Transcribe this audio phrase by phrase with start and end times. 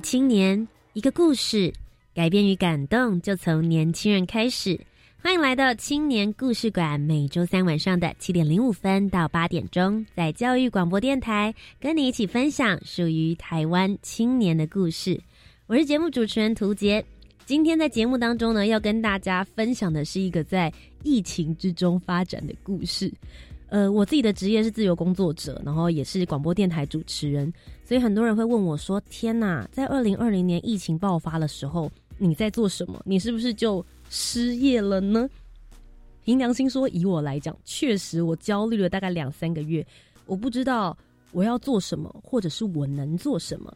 [0.00, 1.72] 青年，一个故事，
[2.14, 4.78] 改变与感动就从年轻人开始。
[5.20, 15.20] 欢迎来到青年故事馆，每周三晚上的七点零五分到八点钟，在教育广播电台跟你一起分享属于台湾青年的故事。
[15.66, 17.04] 我是节目主持人涂杰，
[17.44, 23.12] 今天在节目当中呢，要跟大家分享的是一个在疫情之中发展的故事。
[23.70, 27.52] 呃，我自己的职业是自由工作者，然后也是广播电台主持人，
[27.88, 33.00] 所以很多人会问我说：“天哪，在二零二零年疫情爆发的时候，你在做什么？
[33.06, 35.26] 你是不是就失业了呢？”
[36.22, 39.86] 凭良心说，以我来讲，确实我焦虑了大概两三个月，
[40.26, 40.94] 我不知道
[41.32, 43.74] 我要做什么，或者是我能做什么。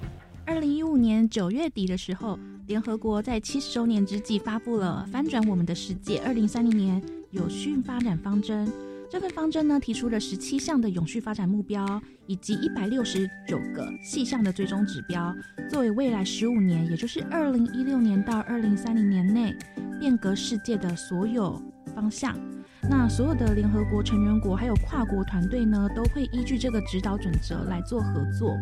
[0.45, 7.01] 二零一五年九月底的时候，联合国在七十周年之际发布了《翻转我们的世界》二零三零年
[7.31, 8.69] 有序发展方针。
[9.13, 15.37] 这份方针呢，提出了十七项的永续发展目标，以及一百六十九个细项的最终指标，
[15.69, 19.55] 作为未来十五年，也就是二零一六年到二零三零年内
[20.01, 21.61] 变革世界的所有
[21.95, 22.35] 方向。
[22.89, 28.57] 那所有的联合国成员国还有跨国团队呢，都会依据这个指导准则来做合作。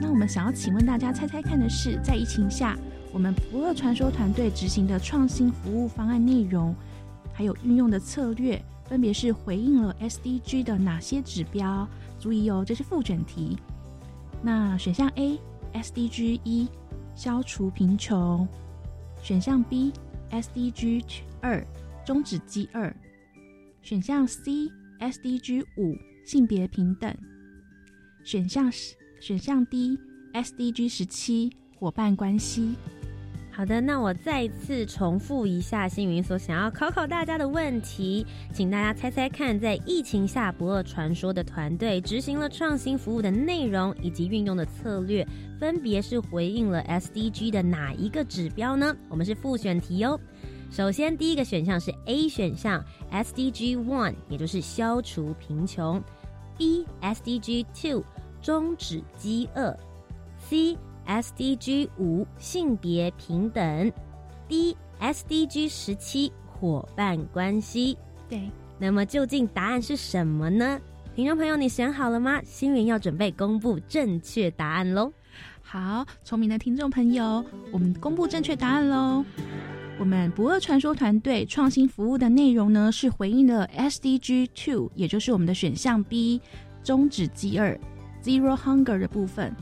[0.00, 2.74] 那我们想要请问大家猜猜看的是，在疫情下，
[3.12, 6.74] 我们不二传说团队执行的创新服务方案内容，
[7.34, 8.58] 还有运用的策略。
[8.90, 11.88] 分别是回应了 SDG 的哪些指标？
[12.18, 13.56] 注意哦，这是复卷题。
[14.42, 16.68] 那选项 A，SDG 一，
[17.14, 18.44] 消除贫穷；
[19.22, 21.04] 选项 B，SDG
[21.40, 21.64] 二，
[22.04, 22.92] 终止饥饿；
[23.80, 25.96] 选项 C，SDG 五，
[26.26, 27.14] 性别平等；
[28.24, 28.72] 选项
[29.20, 32.74] 选项 D，SDG 十七，伙伴关系。
[33.52, 45.26] 好的，那我再次重复一下星云所想要考考大家的问题，请大家猜猜看，在疫情下不二传说的团队执行了创新服务的内容以及运用的策略，
[45.58, 48.96] 分别是回应了 SDG 的哪一个指标呢？
[49.10, 50.18] 我们是复选题哦。
[50.70, 52.82] 首先，第一个选项是 A 选项
[53.12, 56.02] SDG One，也就是消除贫穷
[56.56, 58.04] ；B SDG Two，
[58.40, 59.76] 终止饥饿
[60.48, 60.78] ；C。
[61.10, 63.92] SDG 五性别平等
[64.46, 67.98] ，D SDG 十七伙伴关系。
[68.28, 68.48] 对，
[68.78, 70.80] 那么究竟答案是什么呢？
[71.16, 72.40] 听众朋友，你选好了吗？
[72.44, 75.12] 星云要准备公布正确答案喽。
[75.60, 79.24] 好，聪明的听众朋友，我们公布正确答案喽。
[79.98, 86.40] 我们不二传说团队创新服务的内容呢，是回应了 SDG Two，也就是我们的选项 B，
[86.84, 87.76] 终止饥饿
[88.22, 89.52] （Zero Hunger） 的部分。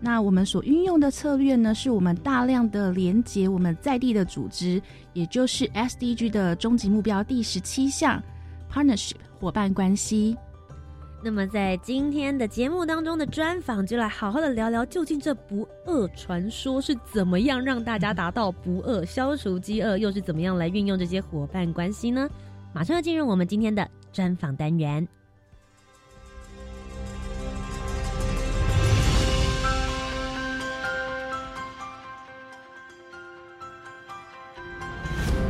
[0.00, 4.80] 那我们所运用的策略呢，是我们大量的连接我们在地的组织，
[5.12, 8.22] 也就是 SDG 的终极目标第十七项
[8.72, 10.36] Partnership 伙伴关系。
[11.20, 22.30] 那么在今天的节目当中的专访，就来好好的聊聊，究竟这不饿传说是怎么样让大家达到不饿、消除饥饿，又是怎么样来运用这些伙伴关系呢？
[22.72, 25.06] 马上要进入我们今天的专访单元。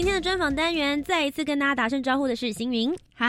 [0.00, 2.96] 今天的专访单元，再一次跟大家打声招呼的是星云。
[3.22, 3.28] 嗨，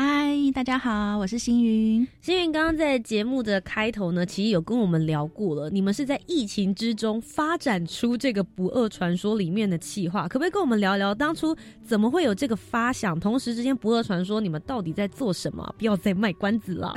[0.53, 2.07] 大家好，我是星云。
[2.21, 5.69] 星云刚刚在节目的开头呢，其实有跟我们聊过了。
[5.69, 11.53] 你们是在疫情之中发展出这个不二传说里面的企划，可不可以跟我们聊聊当初
[11.83, 13.19] 怎么会有这个发想？
[13.19, 15.75] 同时之间不二传说，你们到底在做什么？
[15.77, 16.93] 不要再卖关子了。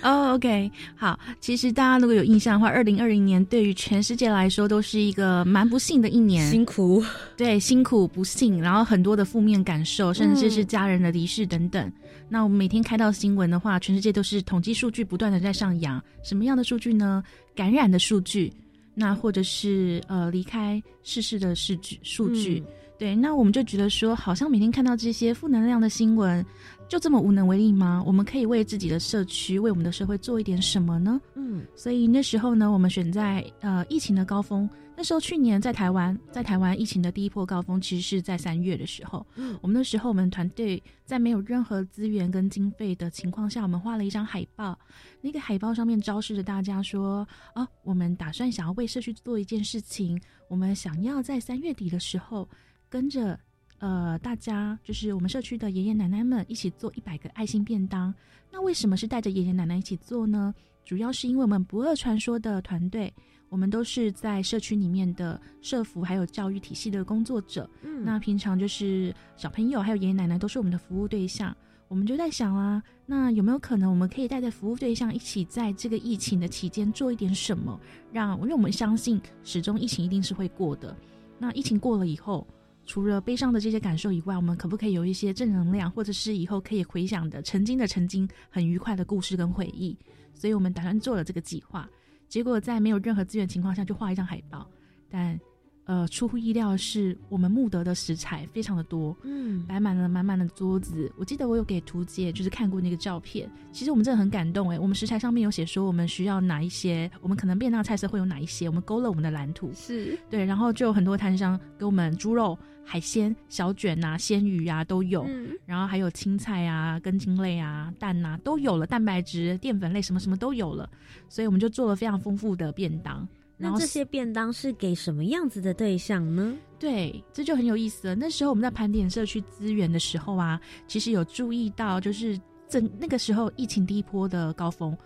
[0.00, 1.20] 哦，OK，好。
[1.40, 7.04] 其实大家如果有印象的话，二零二零年对于全世界来说都是一个蛮不幸的一年，辛苦，
[7.36, 11.92] 对，辛苦不幸，然后很多的负面感受，甚至是家人的离世等等。
[12.28, 16.02] 那我们每天看到新闻的话，全世界都是统计数据不断的在上扬。
[16.22, 17.22] 什么样的数据呢？
[17.54, 18.52] 感染的数据，
[18.94, 22.62] 那或者是呃离开世事的数据数据。
[22.98, 26.44] 对，那我们就觉得说，好像每天看到这些负能量的新闻，
[26.88, 28.02] 就这么无能为力吗？
[28.04, 31.20] 我们可以为自己的社区、为我们的社会做一点什么呢？
[31.34, 34.68] 嗯，所以那时候呢，我们选在呃疫情的高峰。
[34.98, 39.24] 那时候去年在台湾，在台湾疫情的第一波高峰，其实是在三月的时候。
[39.36, 44.76] 嗯，我们那时候我们团队在没有任何资源跟经费的情况下，我们画了一张海报。
[45.20, 47.24] 那个海报上面昭示着大家说：
[47.54, 52.48] 啊，我们打算想要为社区做一件事情，我们想要在三月底的时候
[52.88, 53.38] 跟着
[53.78, 58.12] 呃大家，就是我们社区的爷爷奶奶们一起做一百个爱心便当。
[58.50, 60.52] 那为什么是带着爷爷奶奶一起做呢？
[60.84, 63.14] 主要是因为我们不二传说的团队。
[63.48, 71.56] 我们都是在社区里面的社服还有教育体系的工作者，嗯，那平常就是小朋友还有爷爷奶奶都是我们的服务对象。
[71.88, 77.80] 我们就在想啊，那有没有可能我们可以带着服务对象一起在这个疫情的期间做一点什么？
[78.12, 80.94] 让因为我们相信始终疫情一定是会过的。
[81.38, 82.46] 那疫情过了以后，
[82.84, 89.96] 除了悲伤的这些感受以外，我们可不可以有一些正能量，或者是以后可以回想的曾经的曾经很愉快的故事跟回忆？
[90.34, 91.88] 所以我们打算做了这个计划。
[92.28, 94.68] 结果在没有任何资源情况下就画一张海报，
[95.10, 95.38] 但，
[95.84, 101.10] 呃，出乎意料的是，我们募得的食材非常的多，嗯，摆满了满满的桌子。
[101.16, 104.78] 我记得我有给图姐就是看过那个照片，其实我们真的很感动哎。
[104.78, 112.58] 我们食材上面有写说我们需要哪一些，我们可能便当菜色会有哪一些，我们勾勒我们的蓝图，是对，然后就有很多摊商给我们猪肉、
[112.90, 115.26] 海鲜、小卷啊、鲜鱼啊都有，
[115.66, 120.88] 然后还有青菜啊、根茎类啊、蛋啊都有了，蛋白质、淀粉类什么什么都有了。
[121.28, 123.28] 所以我们就做了非常丰富的便当。
[123.58, 126.56] 那这些便当是给什么样子的对象呢？
[126.78, 128.14] 对，这就很有意思了。
[128.14, 134.96] 那时候我们在盘点社区资源的时候啊，其实有注意到，就是整那个时候疫情第一波的高峰，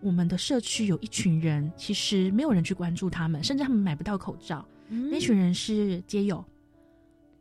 [0.00, 4.66] 我们的社区有一群人，其实没有人去关注他们，甚至他们买不到口罩。
[4.88, 6.42] 那群人是街友。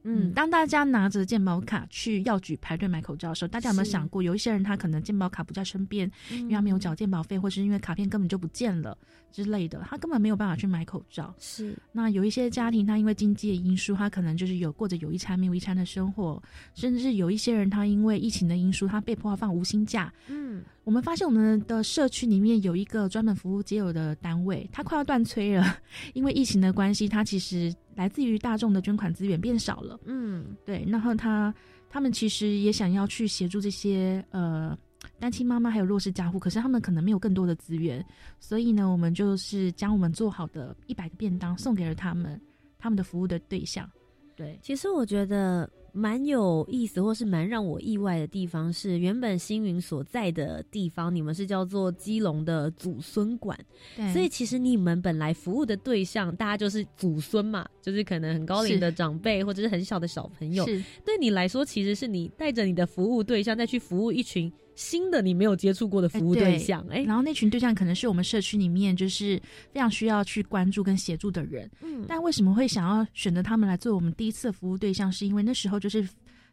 [0.08, 8.96] 嗯，当大家拿着健保卡去药局排队买口罩的时候，大家有没有想过，有一些人他可能健保卡不在身边，因为他没有缴健保费，或是因为卡片根本就不见了
[9.32, 11.34] 之类的，他根本没有办法去买口罩。
[11.40, 16.42] 是，那有一些家庭，他因为经济的因素，他可能就是有过着有一餐没有一餐的生活，
[16.76, 20.14] 甚至有一些人，他因为疫情的因素，他被迫要放无薪假。
[20.28, 20.62] 嗯。
[20.86, 25.78] 我们发现我们的社区里面有一个专门服务街友的单位，它快要断炊了，
[26.14, 30.00] 因为疫情的关系，它其实来自于大众的捐款资源变少了。
[30.06, 30.86] 嗯，对。
[30.88, 31.52] 然后他
[31.90, 34.78] 他们其实也想要去协助这些呃
[35.20, 38.06] 单亲妈妈还有弱势家户，可是他们可能没有更多的资源，
[38.40, 42.40] 所以呢，我们就是将我们做好的一百个便当送给了他们，
[42.78, 43.90] 他们的服务的对象。
[44.36, 45.68] 对，其实我觉得。
[45.98, 53.58] 蛮有意思，或是蛮让我意外的地方是，原本星云所在的地方，你们是叫做基隆的祖孙馆，
[53.96, 60.66] 对，所以其实你们本来服务的对象，大家就是祖孙嘛，就是可能很高龄的长辈，或者是很小的小朋友。
[60.68, 60.84] 是。
[61.06, 66.86] 对你来说，其实是你带着你的服务对象再去服务一群新的你没有接触过的服务对象。
[66.90, 69.42] 哎，然后那群对象可能是我们社区里面就是
[69.72, 71.70] 非常需要去关注跟协助的人。
[71.82, 75.12] 嗯，但为什么会想要选择他们来做我们第一次的服务对象？
[75.12, 76.08] 是因为那时候就是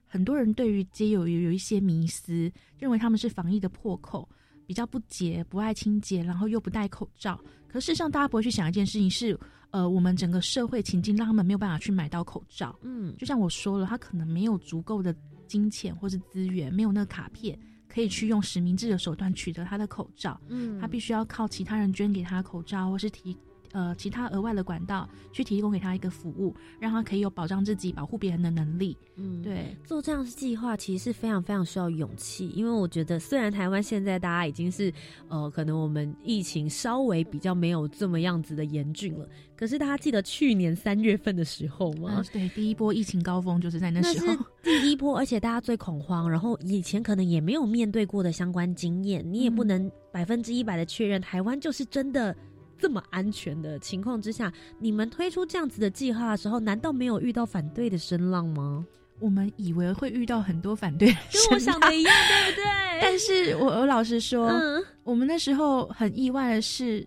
[0.07, 4.29] 很多人对于街友有有一些迷思，认为他们是防疫的破口，
[4.67, 7.41] 比较不洁、不爱清洁，然后又不戴口罩。
[7.67, 9.38] 可事实上，大家不会去想一件事情是，
[9.71, 12.79] 呃，我们整个社会情境让他们没有办法去买到口罩。
[12.83, 15.14] 嗯，就像我说了，他可能没有足够的
[15.49, 17.59] 金钱或是资源，没有那个卡片
[17.93, 20.41] 可以去用实名制的手段取得他的口罩。
[20.49, 23.37] 嗯，他必须要靠其他人捐给他口罩，或是提
[23.73, 28.97] 呃其他额外的管道去提供给他一个服务，让他可以有保障自己、保护别人的能力。
[29.17, 34.93] 嗯，对，做这样的计划其实是非常非常需要勇气，因为我觉得虽然台湾现在大家已经是
[35.29, 42.14] 呃，可能我们疫情稍微比较没有这么样子的严峻了，可是大家记得去年三月份的时候吗？
[42.17, 44.37] 嗯，对，第一波疫情高峰就是在那时候。
[44.62, 52.35] 第一波，而且大家最恐慌，然后以前可能也没有面对过的相关经验，你也不嗯能百分之一百的确认台湾就是真的
[52.83, 58.85] 这么安全的情况之下，你们推出这样子的计划的时候，难道没有遇到反对的声浪吗？
[59.21, 62.65] 我们以为会遇到很多反对的跟我想的一样，对不对？
[63.01, 67.07] 但是我我老实说，嗯，我们那时候很意外的是，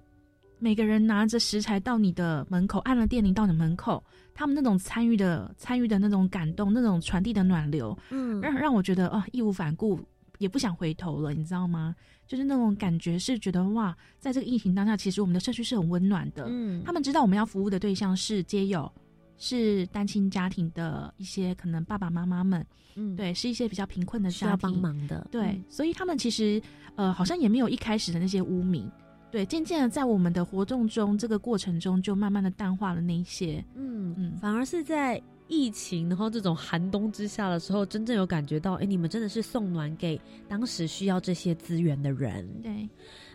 [0.58, 4.02] 每个人拿着食材到你的门口，按了电铃到你门口，
[4.34, 10.00] 他们那种参与的参与的那种感动，那种传递的暖流，嗯让让我觉得啊、义无反顾，
[10.40, 11.96] 也不想回头了，你知道吗？
[12.28, 16.46] 就是那种感觉是觉得哇，在这个疫情当下，其实我们的社区是很温暖的。
[16.48, 18.92] 嗯他们知道我们要服务的对象是街友，
[19.38, 22.66] 是单亲家庭的一些可能爸爸妈妈们，
[22.96, 24.82] 嗯，对，是一些比较贫困的家需要帮庭。
[24.82, 26.62] 忙的，对，嗯所以他们其实
[26.96, 28.90] 呃好像也没有一开始的那些污名。
[29.32, 33.64] 对，渐渐的在我们的活动中，这个过程中就慢慢的淡化了那一些。
[33.76, 42.48] 嗯嗯反而是在疫情，然后这种寒冬之下的时候，真正有感觉到，哎，你们真的是送暖给当时需要这些资源的人。
[42.64, 42.90] 对，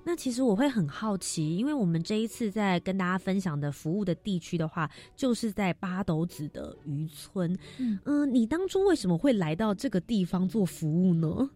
[0.05, 7.57] 那其实我会很好奇，因为我们这一次在跟大家分享的服务的地区的话，就是在八斗子的渔村。
[7.79, 11.49] 嗯嗯、你当初为什么会来到这个地方做服务呢？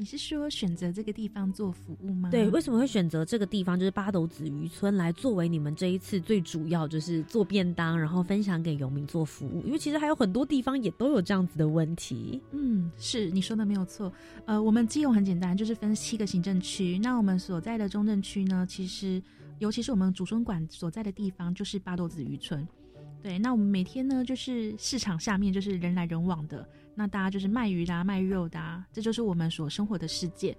[0.00, 2.30] 你是说选择这个地方做服务吗？
[2.30, 9.60] 对，为什么会选择这个地方，就是八斗子渔村来作为你们这一次最主要就是做便当，然后分享给游民做服务？
[9.66, 12.40] 因为其实还有很多地方也都有这样子的问题。
[12.52, 14.12] 嗯，是你说的没有错。
[14.46, 16.96] 呃，我们基隆很简单，就是分七个行政区。
[17.00, 19.20] 那我们所在的中正区呢，其实
[19.58, 22.64] 尤其是我们主村馆所在的地方，就是八斗子渔村。
[23.20, 26.64] 对，那我们每天呢，就是市场下面就是人来人往的，
[26.98, 30.56] 那大家就是卖鱼的、啊、卖肉的、啊，这就是我们所生活的世界。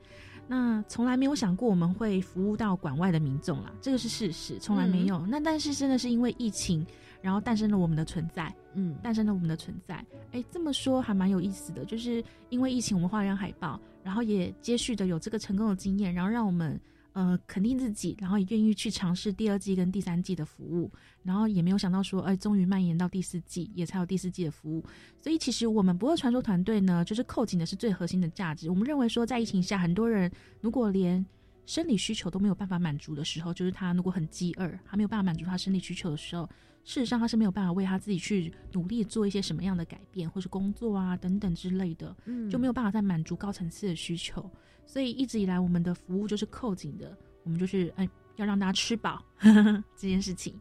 [0.48, 5.27] 那从来没有想过我们会服务到馆外的民众啦，这个是事实，从来没有。
[5.27, 6.84] 那但是真的是因为疫情，
[7.22, 8.51] 然后诞生了我们的存在。
[8.74, 10.03] 嗯，诞生了我们的存在。
[10.31, 16.79] 哎，这么说还蛮有意思的，就是因为疫情，我们画一张海报，然后也接续的有这个成功的经验，然后让我们
[17.13, 20.92] 呃肯定自己，然后也愿意去尝试第二季跟第三季的服务，
[21.24, 24.84] 然后也没有想到说，哎，终于蔓延到第四季，也才有第四季的服务。
[25.22, 28.70] 所以其实我们不二传说团队呢，就是扣紧的是最核心的价值。
[28.70, 31.25] 我们认为说，在疫情下，很多人如果连
[31.70, 36.50] 生理需求都没有办法满足的时候，就是他如果很饥饿，他没有办法满足他生理需求的时候，
[36.84, 44.50] 事实上他是没有办法为他自己去努力做一些什么样的改变，或是工作啊等等之类的，嗯就没有办法再满足高层次的需求。
[44.88, 49.24] 所以一直以来，我们的服务就是扣紧的，我们就是哎要让大家吃饱
[49.96, 50.60] 这件事情。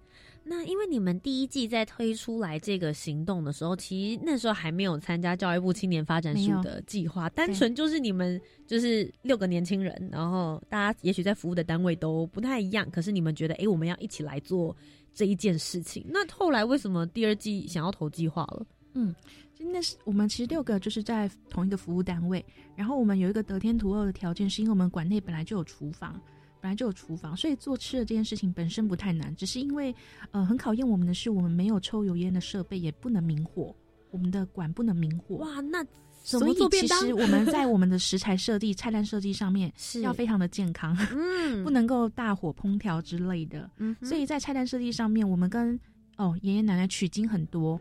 [0.49, 14.75] 那因为你们第一季在推出来这个行动的时候，其实那时候还没有参加教育部青年发展署的计划，单纯就是你们就是六个年轻人，然后大家也许在服务的单位都不太一样，可是你们觉得，哎、我们要一起来做
[15.13, 16.05] 这一件事情。
[16.09, 18.67] 那后来为什么第二季想要投计划了？
[18.95, 19.15] 嗯
[19.55, 26.21] 就那是我们其实六个就是在同一个服务单位，然后我们有一个得天独厚的条件，是因为我们馆内本来就有厨房，
[26.61, 29.95] 本来就有厨房，所以做吃的这件事情本身不太难，只是因为
[30.31, 33.75] 呃很考验我们的是，我们没有抽油烟的设备，也不能明火，
[34.11, 35.37] 我们的管不能明火。
[35.37, 35.85] 哇，那
[36.23, 36.55] 怎所以？
[36.71, 43.71] 其实我们在 我们的食材设计、菜单设计上面是要非常的健康，嗯不能够大火烹调之类的。
[43.79, 45.79] 嗯，所以在菜单设计上面，我们跟
[46.17, 47.81] 哦爷爷奶奶取经很多，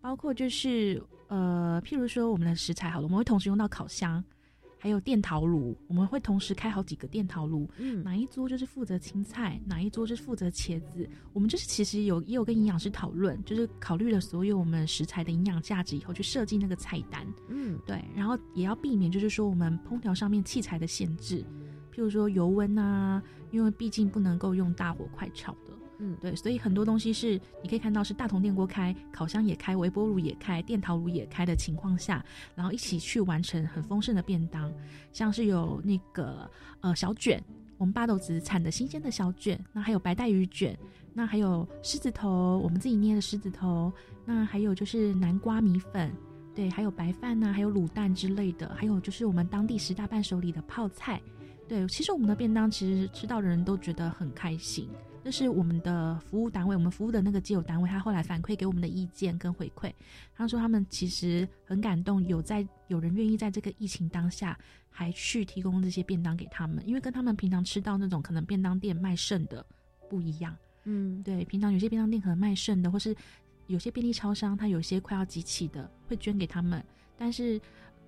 [0.00, 4.22] 包括就是呃，譬如说我们的食材好了，我们会同时用到烤箱，
[4.82, 11.06] 还有电陶炉，我们会同时开好几个电陶炉，嗯，哪一桌就是负责青菜，哪一桌就是负责茄子。
[11.34, 17.26] 我们就是其实有也有跟营养师讨论，就是考虑了所有我们食材的营养价值以后，去设计那个菜单。
[17.48, 21.44] 嗯，对，然后也要避免就是说我们烹调上面器材的限制，
[21.94, 25.69] 譬如说油温啊，因为毕竟不能够用大火快炒的。
[26.02, 34.72] 嗯，对，所以很多东西是你可以看到是大同电锅开，烤箱也开，微波炉也开，电陶炉也开的情况下，然后一起去完成很丰盛的便当，
[35.12, 37.42] 像是有那个呃小卷，
[37.76, 40.74] 我们八斗子产的新鲜的小卷，那还有白带鱼卷，
[41.12, 43.92] 那还有狮子头，我们自己捏的狮子头，
[44.24, 46.10] 那还有就是南瓜米粉，
[46.54, 51.20] 对，还有白饭呐、还有卤蛋之类的，还有就是我们当地十大伴手礼的泡菜。
[51.68, 54.88] 对，其实我们的便当其实吃到的人都觉得很开心，
[55.22, 59.92] 那是我们的服务单位，我们服务的那个基友单位，他后来反馈给我们的意见跟回馈，
[60.34, 64.58] 他说他们其实很感动，有在有人愿意在这个疫情当下
[64.88, 69.64] 还去提供这些便当给他们，因为跟他们平常吃到那种可能便当店卖剩的
[70.08, 70.56] 不一样。
[70.84, 73.14] 嗯，对，平常有些便当店可能卖剩的，或是
[73.66, 76.82] 有些便利超商，它有些快要集齐的会捐给他们，
[77.18, 77.60] 但是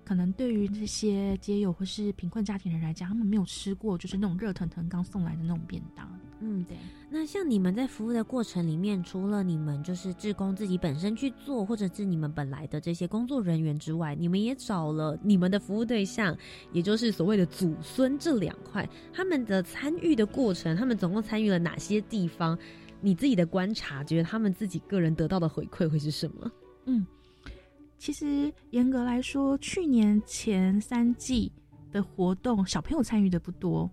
[0.03, 6.07] 可能对于这些街友或是贫困家庭人来讲，他们没有吃过就是那种热腾腾刚送来的那种便当。
[6.39, 6.75] 嗯，对。
[7.09, 16.37] 那像你们在服务的过程里面，除了你们就是志工自己本身去做，或者是你们本来的这些工作人员之外，你们也找了你们的服务对象，
[16.73, 22.57] 也就是所谓的祖孙这两块，他们的参与的过程，他们总共参与了哪些地方？
[22.99, 26.51] 你自己的观察，觉得他们自己个人得到的回馈会是什么？
[26.85, 27.05] 嗯，
[28.03, 31.49] 其实严格来说，去年前三季
[31.89, 33.89] 的活动，小朋友参与的不多。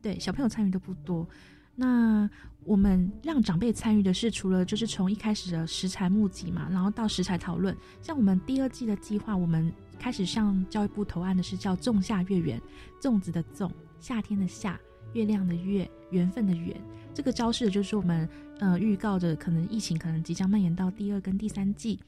[0.00, 1.28] 对，小朋友参与的不多。
[1.74, 2.30] 那
[2.62, 7.76] 我们让长辈参与的是，除了就是从一开始的食材募集嘛，然后到食材讨论。
[8.00, 12.62] 像我们第二季的计划，我们开始向教育部投案的是叫“仲夏月圆”，
[13.02, 14.78] 粽子的粽，夏天的夏，
[15.14, 16.80] 月亮的月，缘分的缘。
[17.12, 18.28] 这个招式就是我们
[18.60, 21.98] 呃预告着可能疫情可能即将蔓延到第二跟第三季。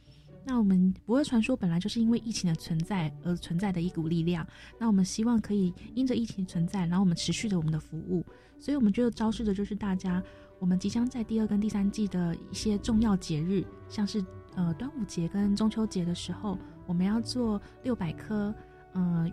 [0.44, 4.46] 那我们不二传说本来就是因为疫情的存在而存在的一股力量。
[4.78, 8.24] 那我们希望可以因着疫情存在，然后我们持续着我们的服务。
[8.58, 10.22] 所以我们觉得昭示的就是大家，
[10.58, 18.54] 我们即将在第二跟第三季的一些重要节日，像是呃端午节跟中秋节的时候，我们要做六百颗，
[18.92, 19.30] 呃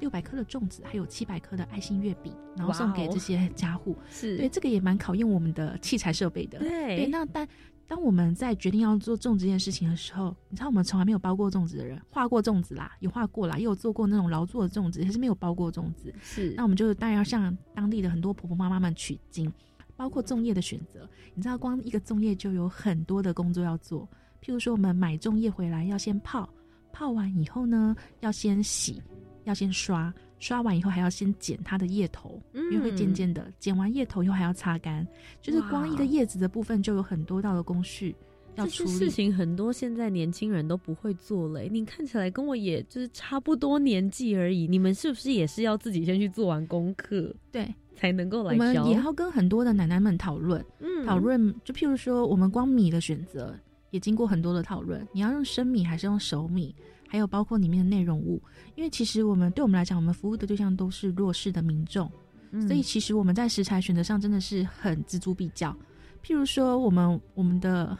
[0.00, 3.96] 六百颗的粽子，还有七百颗的爱心月饼，然后送给这些家户。
[4.10, 6.58] 是对，这个也蛮考验我们的器材设备的。
[6.58, 7.46] 对对，那但
[7.92, 16.10] 当我们在决定要做粽子这件事情的时候，你知道我们从来没有包过粽子的人，画过粽子啦，有画过啦，也有做过那种劳作的粽子，可是没有包过粽子。
[16.22, 19.52] 是那我们就当然要向当地的很多婆婆妈妈们取经，
[19.94, 21.06] 包括粽叶的选择。
[21.34, 24.08] 你知道，光一个粽叶就有很多的工作要做。
[24.40, 26.48] 譬如说，我们买粽叶回来要先泡，
[26.94, 29.02] 泡完以后呢，要先洗，
[29.44, 30.10] 要先刷，
[30.42, 33.46] 刷完以后还要先剪它的叶头，因为会尖尖的。
[33.60, 35.06] 剪完叶头以后还要擦干，
[35.40, 38.12] 就是光一个叶子的部分就有很多道的工序
[38.56, 38.90] 要处理。
[38.90, 41.68] 这些事情很多现在年轻人都不会做嘞。
[41.70, 48.74] 你看起来跟我也就是差不多年纪而已，你们是不是也是要自己先去做完功课对，才能够来我们？
[48.88, 50.60] 也要跟很多的奶奶们讨论。
[50.80, 53.56] 嗯讨论，就譬如说，我们光米的选择
[53.90, 56.74] 也经过很多的讨论，你要用生米还是用熟米，
[57.12, 58.42] 还有包括里面的内容物，
[58.74, 62.10] 因为其实我们对我们来讲，我们服务的对象都是弱势的民众，
[62.52, 65.76] 嗯所以其实我们在食材选择上真的是很锱铢必较。
[66.24, 67.94] 譬如说，我们我们的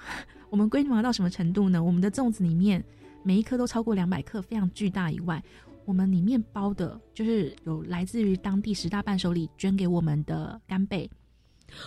[0.49, 1.85] 我们规模到什么程度呢？
[1.85, 2.83] 我们的粽子里面
[3.23, 5.43] 每一颗都超过两百克，非常巨大以外。
[5.85, 11.11] 我们里面包的就是有来自于当地十大伴手礼捐给我们的干贝，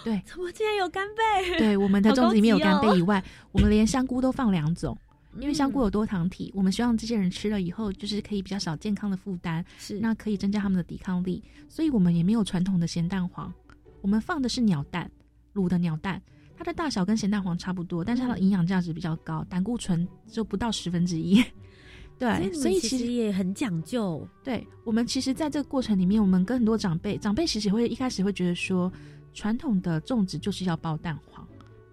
[0.03, 1.57] 对，怎么竟然有干贝？
[1.57, 4.95] 对，我们的粽子里面有干贝以外，我们连香菇都放两种，
[5.39, 11.43] 因为香菇嗯有多糖体，我们希望这些人吃了以后，就是可以比较少健康的负担，是那可以增加他们的抵抗力。
[11.67, 13.54] 所以我们也没有传统的咸蛋黄，
[14.02, 15.10] 我们放的是鸟蛋，
[15.54, 16.21] 卤的鸟蛋，
[16.56, 21.43] 它的大小跟咸蛋黄差不多，但是它的嗯营养价值比较高，胆固醇就不到十分之一。
[22.17, 24.26] 对，所以其实其实也很讲究。
[24.41, 28.89] 对我们其实在这个过程里面，我们跟很多长辈，长辈其实会一开始会觉得说，
[29.34, 31.35] 传统的粽子就是要包蛋黄，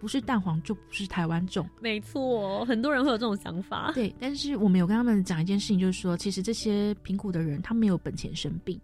[0.02, 1.64] 不是蛋黄就不是台湾种。
[1.80, 3.92] 没错，很多人会有这种想法。
[3.94, 8.80] 对，但是我们有跟他们讲一件事情，就是说，其实这些贫苦的人，他没有本钱生病。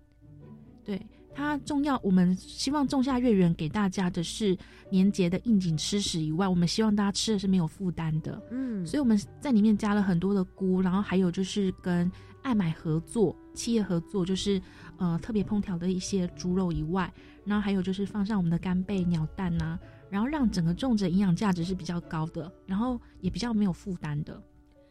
[0.84, 1.04] 对
[1.34, 4.56] 他重要，我们希望种下月圆给大家的是
[4.90, 8.40] 年节的应景吃食以外，我们希望大家吃的是没有负担的。
[8.52, 12.08] 嗯，所以我们在里面加了很多的菇，然后还有就是跟
[12.42, 14.62] 爱买合作企业合作，就是
[14.98, 17.12] 呃特别烹调的一些猪肉以外，
[17.44, 19.76] 然后还有就是放上我们的干贝、鸟蛋呐、
[20.10, 24.40] 然后让整个种植的营养价值是比较高的，然后也比较没有负担的。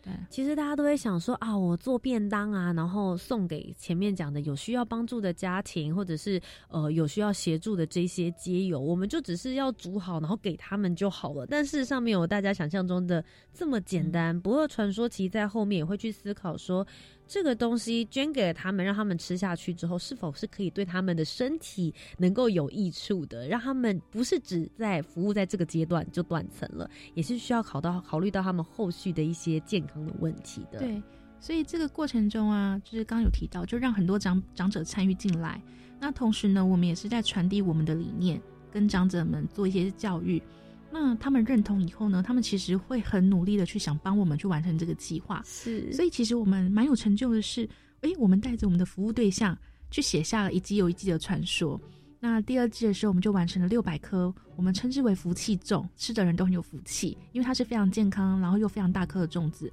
[0.01, 11.45] 对，其实大家都会想说啊，我做便当啊，然后送给前面讲的有需要帮助的家庭，或者是呃有需要协助的这些街友，我们就只是要煮好，然后给他们就好了。
[11.45, 14.39] 但事实上没有大家想象中的这么简单。
[14.39, 16.85] 不过传说其实在后面也会去思考说。
[17.27, 23.47] 这个东西捐给了他们，让他们吃下去之后，是否是可以对他们的身体能够有益处的？
[23.47, 30.79] 让他们不是只在服务在这个阶段就断层了，也是需要考到考虑到他们后续的一些健康的问题的。
[30.79, 31.01] 对，
[31.39, 35.61] 所以这个过程中啊，就是刚有提到，就让很多长长者参与进来。
[35.99, 40.41] 那同时呢，我们也是在传递我们的理念，跟长者们做一些教育。
[40.89, 42.23] 那他们认同以后呢？
[42.23, 45.41] 他们其实会很努力的去想帮我们去完成这个计划。
[45.45, 47.67] 是，所以其实我们蛮有成就的是，
[48.01, 49.57] 诶，我们带着我们的服务对象
[49.91, 51.79] 去写下了一季又一季的传说。
[52.19, 59.71] 那第二季的时候，我们就完成了六百颗，我们称之为福气粽，吃的人都很有福气，因为它是非常健康，然后又非常大颗的粽子。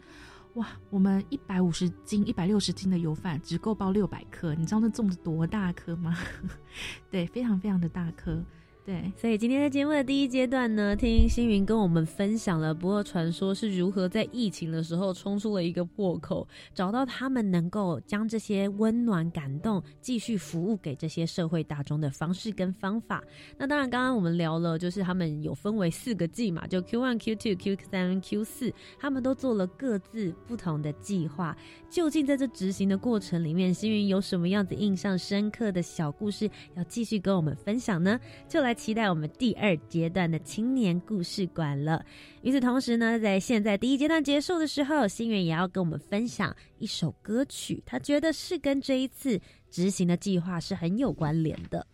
[0.54, 6.16] 哇，我们一百五十斤、一百六十斤的油饭只够包六百颗，你知道那粽子多大颗吗？
[7.10, 8.44] 对，非常非常的大颗。
[8.86, 23.24] 对，所以今天在节目的第一阶段呢，听星云跟我们分享了不二传说是如何在疫情的时候冲出了一个破口，找到他们能够将这些温暖、感动继续服务给这些社会大众的方式跟方法。
[23.56, 31.56] 那当然，刚刚我们聊了，就是他们有分为四个季嘛，就 Q one、Q two、Q 三、Q 四，他们都做了各自不同的计划。
[31.88, 38.20] 究竟在这执行的过程里面，星云有什么样子印象深刻的小故事要继续跟我们分享呢？
[38.46, 38.73] 就来。
[38.74, 42.04] 期待我们第二阶段的青年故事馆了。
[42.42, 51.86] 与此同时呢，在现在第一阶段结束的时候，心源也要跟我们分享一首歌曲，他觉得是跟这一次执行的计划是很有关联的。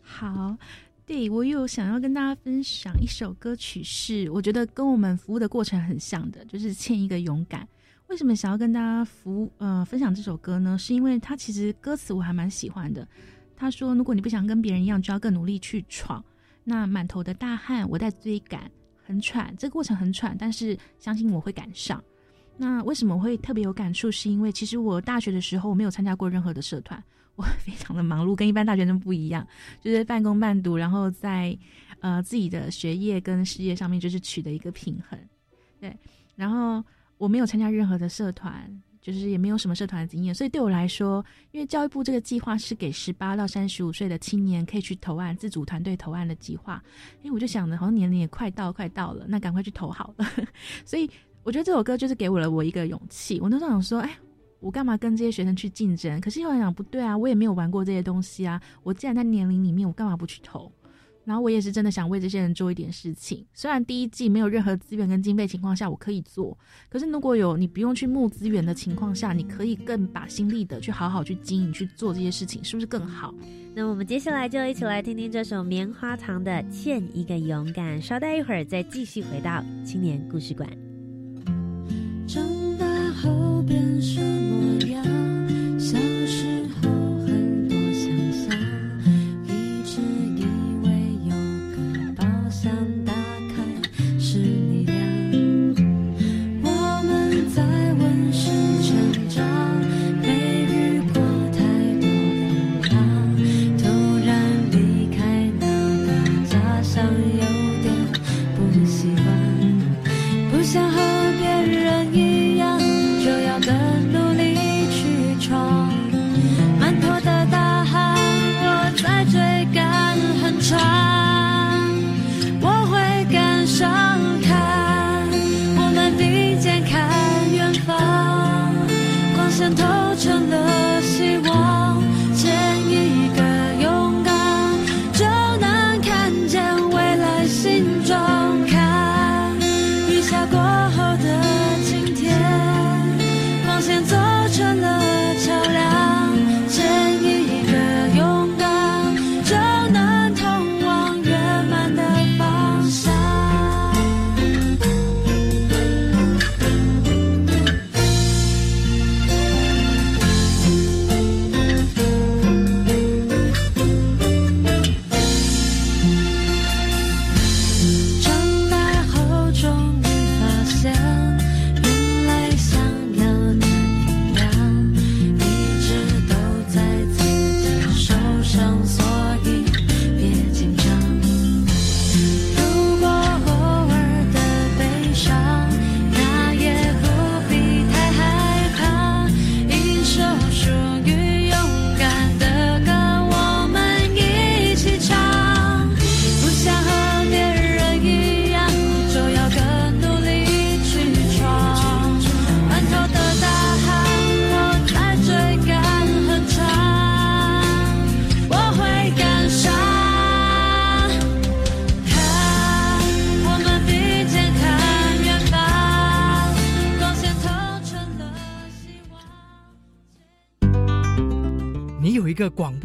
[0.00, 0.56] 好，
[1.06, 7.66] 对我有想要跟大家分享一首歌曲，是我觉得跟我们服务的过程很像的，就是欠一个勇敢。
[8.08, 10.78] 为什么想要跟大家服呃分享这首歌呢？
[10.78, 13.06] 是因为它其实歌词我还蛮喜欢的。
[13.60, 16.24] 他说：“如果你不想跟别人一样，就要更努力去闯。
[16.62, 18.70] 那满头的大汗，我在追赶，
[19.04, 22.02] 很喘，这个过程很喘，但是相信我会赶上。
[22.56, 24.12] 那为什么会特别有感触？
[24.12, 27.02] 是因为其实我大学的时候我没有参加过任何的社团，
[27.34, 29.44] 我非常的忙碌，跟一般大学生不一样，
[29.80, 31.58] 就是半工半读，然后在
[31.98, 35.18] 呃自己的学业跟事业上面就是取得一个平衡。
[35.80, 35.96] 对，
[36.36, 36.84] 然后
[37.16, 38.70] 我没有参加任何的社团。”
[39.10, 46.82] 就是也没有什么社团的经验，所以对我来说，因为教育部这个计划是给十八到三十五岁的青年可以去投案、自主团队投案的计划，
[47.24, 50.26] 哎，我就想着好像年龄也快到，快到了，那赶快去投好了。
[50.84, 51.08] 所以
[51.42, 53.40] 我觉得这首歌就是给我了我一个勇气。
[53.40, 54.14] 我那时候想说，哎，
[54.60, 56.20] 我干嘛跟这些学生去竞争？
[56.20, 60.70] 可是又想不对啊，我也没有玩过这些东西啊，我既然在年龄里面，我干嘛不去投？
[61.28, 63.44] 然后我也是真的想为这些人做一点事情。
[63.52, 66.56] 虽然第一季没有任何资源跟经费情况下我可以做，
[66.88, 73.34] 可是如果有你不用去募资源的情况下，你可以更把心力的去好好去经营去做这些事情，是不是更好？
[73.74, 78.00] 那我们接下来就一起来听听这首棉花糖的《欠一个勇敢》。
[78.00, 80.87] 稍待一会儿再继续回到青年故事馆。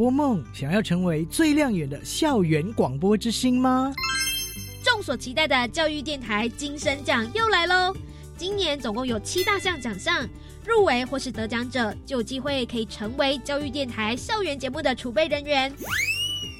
[0.03, 3.93] 播梦，想要成为最亮眼的校园广播之星吗？
[4.83, 7.95] 众所期待的教育电台金声奖又来喽！
[8.35, 10.27] 今年总共有七大项奖项，
[10.65, 15.73] 入围或是得奖者就有机会可以成为教育电台校园节目的储备人员。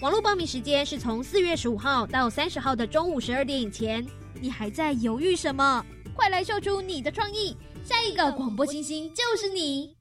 [0.02, 4.08] 网络报名时间是从四月十五号到三十号的中午十二点以前。
[4.40, 5.86] 你还在犹豫什么？
[6.16, 7.58] 快来秀出你的创意！
[7.84, 9.98] 下一个广播星星就是你。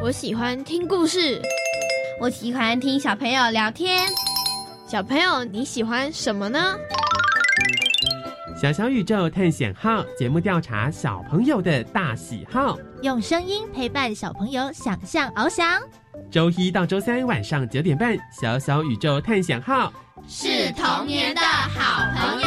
[0.00, 1.38] 我喜欢听故事，
[2.22, 4.06] 我喜欢听小朋友聊天。
[4.86, 6.76] 小朋友，你喜欢什么呢？
[8.56, 15.82] 小小宇宙探险号节目调查小朋友的大喜好，用声音陪伴小朋友想象翱翔。
[16.30, 19.92] 周一到周三晚上九点半，小小宇宙探险号
[20.28, 22.46] 是童年的好朋友。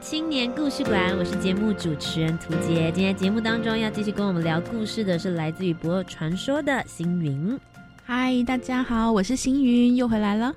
[0.00, 2.90] 青年故事馆，我是节目主持人涂杰。
[2.90, 7.58] 今天节目当中要继续跟我们聊故事的是来自于《博尔传说》的星云。
[8.04, 10.52] 嗨，大家好，我是星云，又回来了。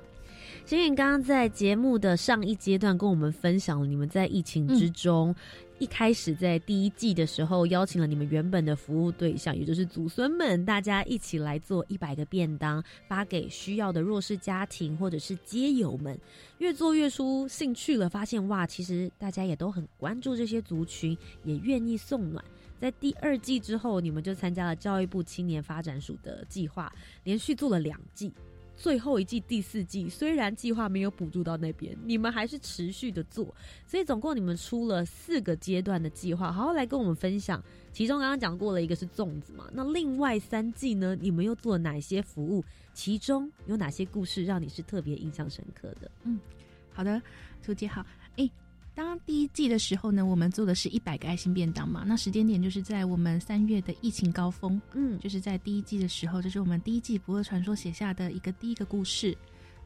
[0.66, 5.34] 星云刚刚在节目的上一阶段跟我们分享了你们在疫情之中。
[5.80, 16.18] 一开始在第一季的时候，邀请了你们原本的服务对象，也就是祖孙们，大家一起来做一百个便当，发给需要的弱势家庭或者是街友们。
[16.58, 22.44] 越做越出兴趣了，发现哇，其实大家也都很关注这些族群，也愿意送暖。
[22.78, 26.92] 在第二季之后，你们就参加了教育部青年发展署的计划，
[27.24, 28.30] 连续做了两季。
[28.80, 33.54] 最后一季第四季，虽然计划没有补助到那边，你们还是持续的做，
[33.86, 37.62] 所以总共你们出了四个阶段的计划，好好来跟我们分享。
[37.92, 42.64] 其中刚刚讲过了一个是粽子嘛，那另外三季呢，你们又做了哪些服务？
[42.94, 46.10] 其中有哪些故事让你是特别印象深刻的？
[46.24, 46.40] 嗯，
[46.90, 47.20] 好的，
[47.62, 48.02] 图姐好，
[48.94, 52.04] 当第一季的时候呢，我们做的是一百个爱心便当嘛。
[52.06, 59.36] 那时间点就是在我们三月的疫情高峰，嗯，就是在第一季的时候，这是我们第一季《不二传说》写下的一个第一个故事。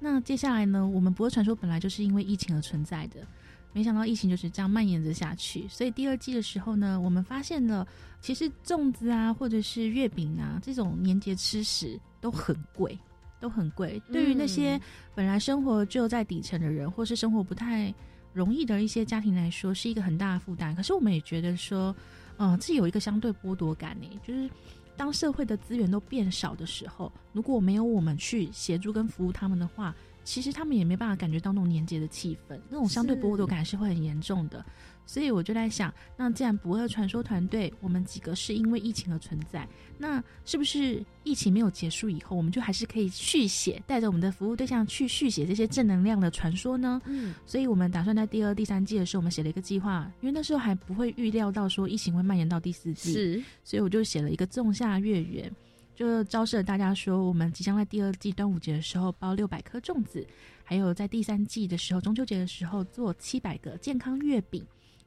[0.01, 3.25] 那接下来呢，我们《不二传说》本来就是因为疫情而存在的，
[3.73, 5.69] 没想到疫情就是这样蔓延着下去。
[5.69, 7.87] 所以第二季的时候呢，我们发现了，
[8.21, 12.99] 其实粽子啊，或者是月饼啊，这种年节吃食都很贵，
[13.39, 14.03] 都很贵。
[14.11, 14.81] 对于那些
[15.15, 17.95] 本来生活就在底层的人，或是生活不太。
[18.35, 21.95] 容易的一些家庭来说是一个很大的负担，可是我们也觉得说，
[22.37, 24.21] 嗯，自己有一个相对剥夺感呢。
[24.27, 24.51] 就是
[24.97, 29.95] 当社会的资源都变少的时候，如果没有我们去协助跟服务他们的话，
[30.25, 34.65] 其实他们也没办法感觉到那种年节的气氛，那种相对剥夺感是会很严重的。
[35.07, 47.01] 所以我就在想，那既然不二传说团队我们几个是因为疫情而存在，那是不是疫情没有结束以后，我们就还是可以续写，带着我们的服务对象去续写这些正能量的传说呢？
[47.05, 55.51] 嗯，所以我们打算在第二、第三季的时候，我们写了一个计划，因为那时候还不会预料到说疫情会蔓延到第四季，是，所以我就写了一个仲夏月圆，
[55.95, 60.27] 就昭示了大家说，我们即将在第二季端午节的时候包六百颗粽子，
[60.65, 64.65] 还有在第三季的时候中秋节的时候做七百个健康月饼。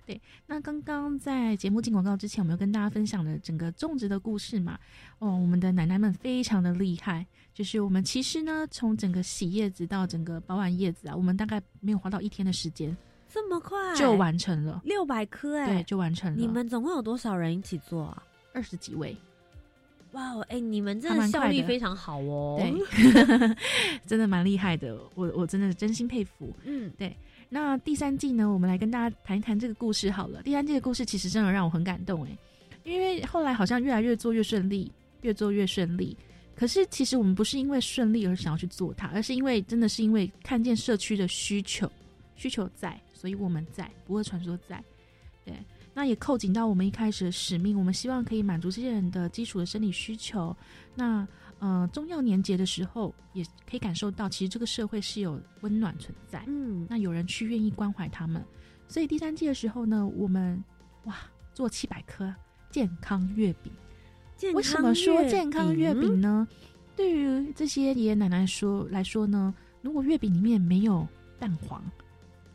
[0.08, 4.80] 对，那刚刚在节目进广告之前，我们有跟大家分享了整个种植的故事嘛？
[5.20, 12.96] 哦，我们的奶奶们非常的厉害，就是我们其实呢，从整个洗叶子到整个保完叶子啊，我们大概没有花到一天的时间，
[13.30, 16.38] 这么快就完成了六百颗，哎，对，就完成了。
[16.40, 18.24] 你们总共有多少人一起做啊？
[18.54, 19.18] 二十几位。
[20.14, 22.74] 哇哦，哎，你们真的效率非常好哦，对，
[24.08, 26.56] 真的蛮厉害的，我我真的真心佩服。
[26.64, 27.14] 嗯，对。
[27.50, 28.52] 那第三季呢？
[28.52, 30.42] 我们来跟大家谈一谈这个故事好了。
[30.44, 32.38] 第三季的故事其实真的让我很感动哎，
[32.84, 36.18] 因为后来好像越来越做越顺利，越做越顺利。
[36.56, 41.90] 可是其实我们不是因为顺利而想要去做它，而是因为真的是因为看见社区的需求，
[42.36, 44.84] 需求在，所以我们在，不二传说在。
[45.46, 45.54] 对，
[45.94, 50.54] 那也扣紧到我们一开始的使命，我们希望可以满足这些人的基础的生理需求。
[50.96, 51.26] 那
[51.60, 56.44] 呃，中药年节的时候，也可以感受到，其实这个社会是有温暖存在。
[56.48, 58.44] 嗯，那有人去愿意关怀他们，
[58.88, 60.64] 所以第三季的时候呢，我们
[61.06, 61.16] 哇
[61.54, 62.34] 做七百颗
[62.70, 63.72] 健康月饼。
[64.36, 66.48] 健为什么说健康月饼呢？
[66.96, 71.08] 对于这些爷爷奶奶说来说呢，如果月饼里面没有
[71.40, 71.84] 蛋黄，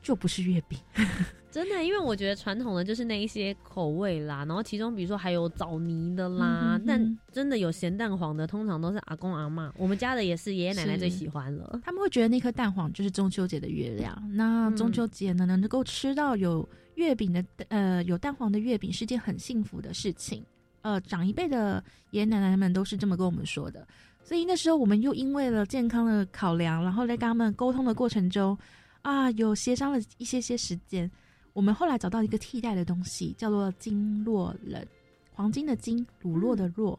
[0.02, 0.78] 就不是月饼。
[1.52, 11.78] 真的，因为我觉得传统的就是那一些口味啦，然后其中比如说还有枣泥的啦，但真的有咸蛋黄的，通常都是阿公阿妈，我们家的也是爷爷奶奶最喜欢了。
[11.84, 14.16] 他们会觉得那颗蛋黄就是中秋节的月亮。
[14.32, 20.42] 那嗯中秋节呢，能够吃到有月饼的呃有蛋黄的月饼是件很幸福的事情。
[20.80, 23.86] 呃，长一辈的爷爷奶奶们都是这么跟我们说的。
[24.24, 28.56] 所以那时候我们又因为了健康的考量，然后在跟他们沟通的过程中，
[29.02, 31.10] 啊，有协商了一些些时间。
[31.52, 34.86] 我们后来找到一个替代的东西，叫做金络人，
[35.32, 36.98] 黄金的金，乳酪的酪，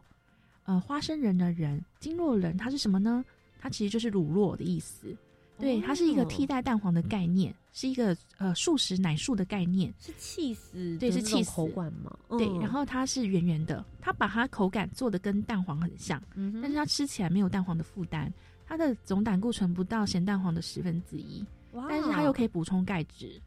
[0.66, 3.26] 呃，花生仁的仁，金络人它是什么呢？
[3.60, 5.16] 它其实就是乳酪的意思。
[5.58, 9.94] 对，它是一个替代蛋黄的概念，是一个呃素食奶素的概念。
[10.00, 12.18] 是气死，对，是气死口感嘛？
[12.30, 18.32] 对，嗯然后它是圆圆的，它把它口感做的跟蛋黄很像，嗯但是它吃起来没有蛋黄的负担，
[18.68, 23.40] 它的总胆固醇不到咸蛋黄的十分之一，哇但是它又可以补充钙质。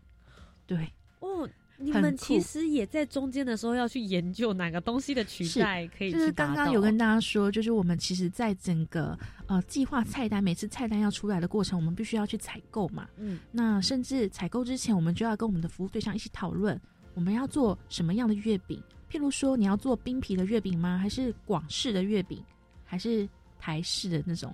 [0.66, 13.08] 对，哦，你们其实也在中间的时候要去研究哪个东西的取是代可以就是刚刚有跟大家说，就是我们其实在整个呃计划菜单，每次菜单要出来的过程，我们必须要去采购嘛。
[13.16, 16.80] 嗯，那甚至采购之前，我们就要跟我们的服务对象一起讨论，
[17.14, 18.82] 我们要做什么样的月饼。
[19.08, 20.98] 譬如说，你要做冰皮的月饼吗？
[20.98, 22.42] 还是广式的月饼？
[22.84, 24.52] 还是台式的那种？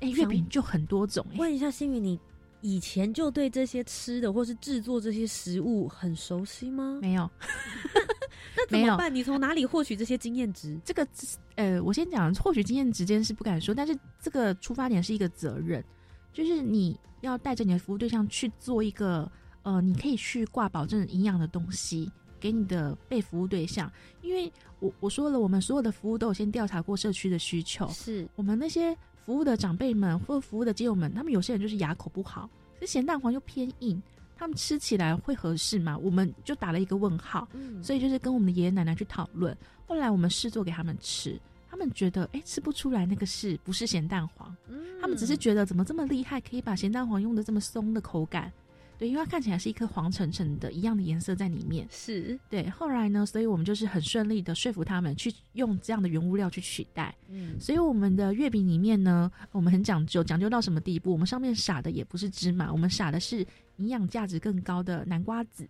[0.00, 2.18] 哎、月饼就很多种哎、问一下星宇，你
[2.60, 6.98] 以前就对这些吃的或是制作这些食物很熟悉吗？
[7.00, 7.30] 没有，
[8.56, 9.14] 那怎么办？
[9.14, 10.78] 你从哪里获取这些经验值？
[10.84, 11.06] 这个
[11.54, 15.84] 呃，我先讲，获取经验值这件事不敢说，但是这个出发点是一个责任，
[16.32, 19.30] 就是你要带着你的服务对象去做一个
[19.62, 23.90] 呃，你可以去挂保证营养的东西给你的被服务对象，
[24.22, 32.48] 因为我我说了，我们所有的服务都有先调查过社区的需求，是我们那些服务的长辈们或服务的街友们，他们有些人就是牙口不好，
[32.80, 34.00] 这咸蛋黄又偏硬。
[34.38, 35.96] 他们吃起来会合适吗？
[35.98, 39.56] 我们就打了一个问号，嗯所以就是跟我们的爷爷奶奶去讨论。
[39.86, 44.54] 后来我们试做给他们吃，他们觉得哎吃不出来那个是不是咸蛋黄，
[45.00, 48.52] 他们只是觉得怎么这么厉害，可以把咸蛋黄用的这么松的口感。
[48.98, 51.86] 对，因为它看起来是一颗黄橙橙的一样的颜色在里面。
[51.90, 57.14] 是对，后来呢，所以我们就是很顺利的说服他们去用这样的原物料去取代。
[57.28, 61.12] 嗯所以我们的月饼里面呢，我们很讲究，讲究到什么地步？
[61.12, 65.68] 我们上面撒的也不是芝麻，我们撒的是营养价值更高的南瓜子。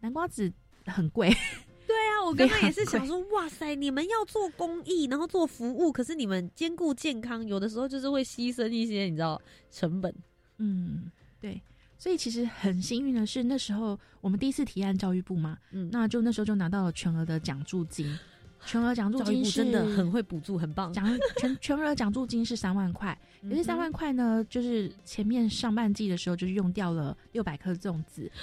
[0.00, 0.52] 南瓜子
[0.86, 1.28] 很贵，
[1.86, 10.14] 对啊，我刚刚也是想说，哇塞，你们要做公益，然后做服务，可是你们兼顾健康，有的时候就是会牺牲一些，你知道成本。
[10.58, 11.60] 嗯，对。
[11.98, 18.16] 所以其实很幸运的是，那时候我们第一次提案教育部嘛，嗯那就那时候就拿到了全额的奖助金，
[18.64, 20.92] 全额奖助金是真的很会补助，很棒。
[20.92, 21.04] 奖
[21.38, 28.30] 全全额奖助金是三万块，可是三万块呢，就是前面上半季的时候就是用掉了六百颗粽子。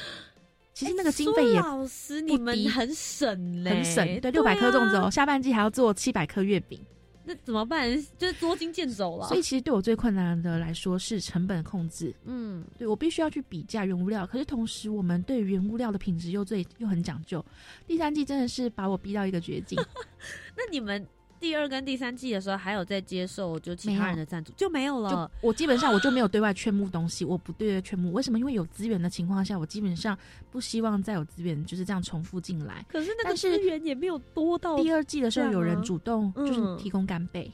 [0.74, 6.78] 其实那个经费也苏老师，你们很省嘞，很省，对，六百颗粽子啊哦，下半季还要做七百颗月饼，
[7.25, 7.89] 那怎么办？
[8.17, 9.27] 就是捉襟见肘了。
[9.27, 12.13] 所以其实对我最困难的来说是成本控制。
[12.25, 17.43] 嗯，对我必须要去比价原物料，可是同时我们对原物料的品质又最又很讲究。
[17.88, 19.77] 第三季真的是把我逼到一个绝境，
[20.55, 21.05] 那你们
[21.39, 25.48] 第二跟第三季的时候，还有在接受就其他人的赞助，就没有了就。
[25.48, 28.12] 我基本上我就没有对外劝募东西，我不对外劝募。
[28.13, 28.39] 为什么？
[28.39, 30.17] 因为有资源的情况下，我基本上
[30.50, 32.84] 不希望再有资源就是这样重复进来。
[32.88, 37.52] 可是那个资源也没有多到第二季的时候，有人主动就是嗯提供干贝。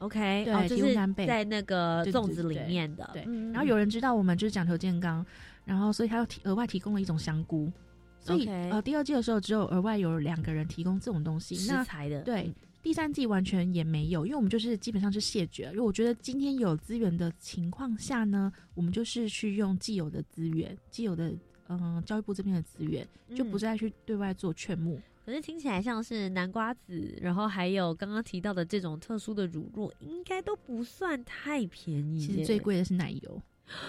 [0.00, 3.08] OK，对哦，就是提供干贝在那个粽子里面的。
[3.14, 5.24] 对，嗯然后有人知道我们就是讲求健康，
[5.64, 7.72] 然后所以他又提额外提供了一种香菇，
[8.20, 12.52] 所以呃第二季的时候只有额外有两个人提供这种东西，食材的对。
[12.86, 15.64] 第三季完全也没有，因为我们就是基本上是谢绝。
[15.64, 21.34] 因为我觉得今天有资源的情况下呢，我们就是去用既有的资源，既有的
[21.66, 25.00] 嗯、教育部这边的资源，就不嗯再去对外做劝募。
[25.24, 32.24] 可是听起来像是南瓜子，然后还有刚刚提到的这种特殊的乳酪，应该都不算太便宜。
[32.24, 33.42] 其实最贵的是奶油，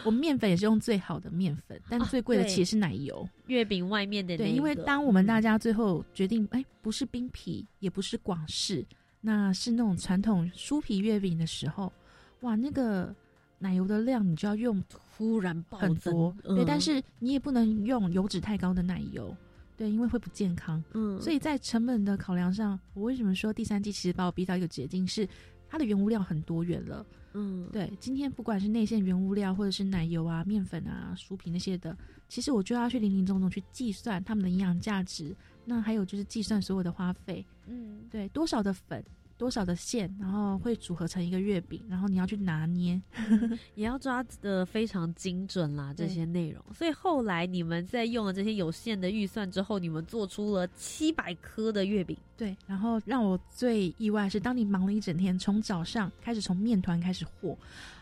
[0.03, 3.27] 我们面粉也是用最好的面粉，但最贵的其实是奶油。
[3.45, 8.85] 月饼外面的那对，因为当我们大家最后决定，哎、不是冰皮，也不是广式，
[9.21, 11.93] 那是那种传统酥皮月饼的时候，
[12.41, 13.13] 哇，那个
[13.59, 14.83] 奶油的量你就要用
[15.15, 19.35] 突然暴很多，增对，嗯但是你也不能用油脂太高的奶油，
[19.77, 20.83] 对，因为会不健康。
[20.93, 25.27] 嗯所以在成本的考量上，我为什么说第三季其实把我逼到一个捷径是，
[25.69, 27.05] 它的原物料很多元了。
[27.39, 31.95] 嗯，对，今天不管是内馅原物料，或者是奶油啊、面粉啊、薯皮那些的，
[32.27, 35.35] 其实我就要去零零总总去计算它们的营养价值。
[35.63, 39.03] 那还有就是计算所有的花费，嗯，对，多少的粉，
[39.37, 42.99] 多少的馅，然后会组合成一个月饼，然后你要去拿捏。
[43.75, 46.63] 也要抓的非常精准啦，这些内容。
[46.73, 52.17] 所以后来你们在用了这些有限的预算之后，你们做出了七百颗的月饼。
[52.35, 57.57] 对，然后让我最意外是，当你忙了一整天，从早上开始从面团开始和，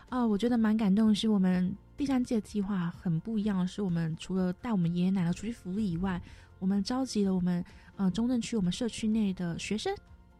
[0.08, 6.20] 啊、我觉得蛮感动的是，我们第三届计划很不一样的是，我们除了带我们爷爷奶奶出去福利以外，
[6.58, 7.64] 我们召集了我们
[7.96, 9.94] 呃中正区我们社区内的学生，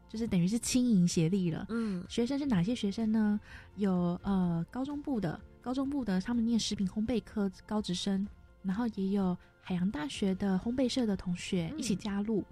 [0.08, 1.66] 就是等于是轻盈协力了。
[1.68, 3.38] 嗯，学生是哪些学生呢？
[3.76, 8.26] 有呃高中部的，高中部的他们念食品烘焙科高职生，
[8.62, 12.44] 然后也有海洋大学的烘焙社的同学一起加入。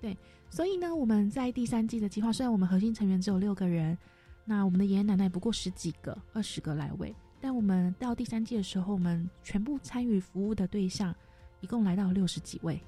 [0.00, 0.16] 对，
[0.50, 3.96] 所以呢，我们在第三季的计划，虽然我们核心成员只有六个人，
[4.44, 11.14] 那我们的爷爷奶奶不过十几个、二十个来位，但我们到第三季的时候，我们全部参与服务的对象
[11.60, 12.80] 一共来到六十几位。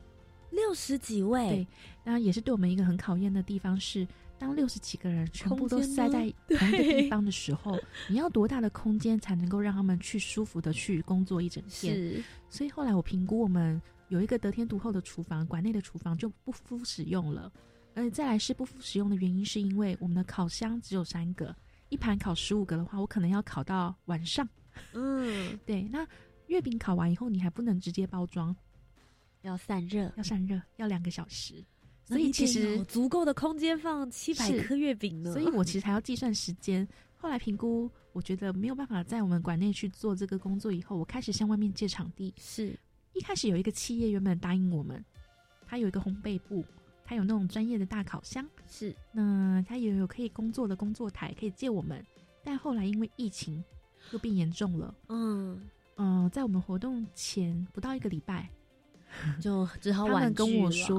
[0.51, 1.67] 六十几位，对，
[2.05, 4.07] 那也是对我们一个很考验的地方是，
[4.39, 7.79] 当六十几个人全部都塞在 同一个地方的时候，
[8.09, 11.95] 你要多大的空间才能够让他们去舒服的去工作一整天？
[11.95, 17.53] 是，所以后来我评估，我们有一个得天独厚的厨房，馆内的厨房就不敷使用了。
[17.95, 21.57] 而再来是不敷使用的原因，是因为我们的烤箱只有三个，
[21.89, 24.47] 一盘烤十五个的话，我可能要烤到晚上。
[24.93, 26.07] 嗯，对，那
[26.49, 28.55] 月饼烤完以后，你还不能直接包装，
[29.47, 31.65] 要散热，要散热，要两个小时。
[32.05, 35.33] 所以其实有足够的空间放七百颗月饼呢。
[35.33, 36.87] 所以 我其实还要计算时间。
[37.17, 42.33] 后来评估，我觉得没有办法在我们馆内去做这个工作以后，我开始向外面借场地。
[42.37, 42.79] 是
[43.15, 45.03] 一开始有一个企业原本答应我们，
[45.67, 46.65] 他有一个烘焙部，
[47.05, 52.05] 他有那种专业的大烤箱，是，那他也有可以工作的工作台可以借我们。
[52.45, 53.65] 但后来因为疫情
[54.13, 55.61] 又变严重了，嗯
[55.97, 58.49] 嗯、在我们活动前不到一个礼拜，
[59.41, 60.97] 就只好他们婉拒跟我说，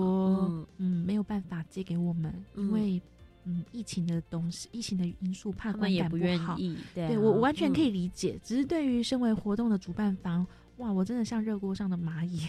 [0.48, 0.68] 嗯。
[0.78, 2.66] 嗯没有办法借给我们，嗯。
[2.68, 3.02] 因为
[3.46, 6.58] 嗯疫情的东西，疫情的因素，怕他们也观感不愿好。
[6.58, 7.94] 意，对我我完全可以嗯。
[7.94, 10.46] 理解，只是对于身为活动的主办方，
[10.78, 12.48] 哇，我真的像热锅上的蚂蚁，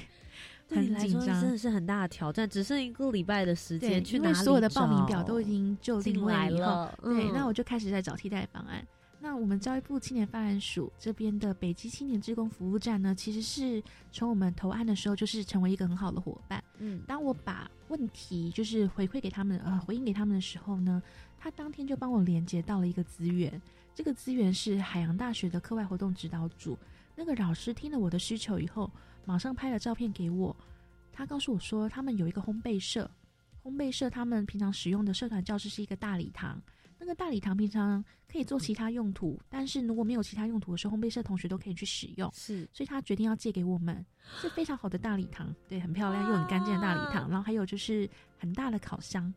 [0.69, 7.33] 对你来说很紧张，真的是很大的挑战，只剩一个礼拜的时，间，去哪里因为所有的报名表找都已经就定进来位了对，嗯。
[7.33, 8.87] 那我就开始在找替代方案。
[9.29, 16.65] 那我们教育部青年发展署这边的北基青年志工服务站呢，其实是从我们投案的时候就是成为一个很好的伙伴。
[16.79, 21.03] 嗯，当我把问题就是回馈给他们，呃，回应给他们的时候呢，
[21.37, 23.61] 他当天就帮我连接到了一个资源，
[23.95, 26.79] 这个资源是海洋大学的课外活动指导组。
[27.15, 28.91] 那个老师听了我的需求以后，
[29.27, 30.57] 马上拍了照片给我，
[31.13, 33.11] 他告诉我说，他们有一个烘焙社，
[33.63, 36.59] 烘焙社他们平常使用的社团教室是一个大礼堂。
[36.99, 42.31] 那个大礼堂平常可以做其他用途，但是如果没有其他用途的时候，烘焙社同学都可以去使用。
[42.35, 44.05] 是，所以他决定要借给我们，
[44.41, 47.31] 是非常好的大礼堂，对，很漂亮又很干净的大礼堂。
[47.31, 49.33] 然后还有就是很大的烤箱，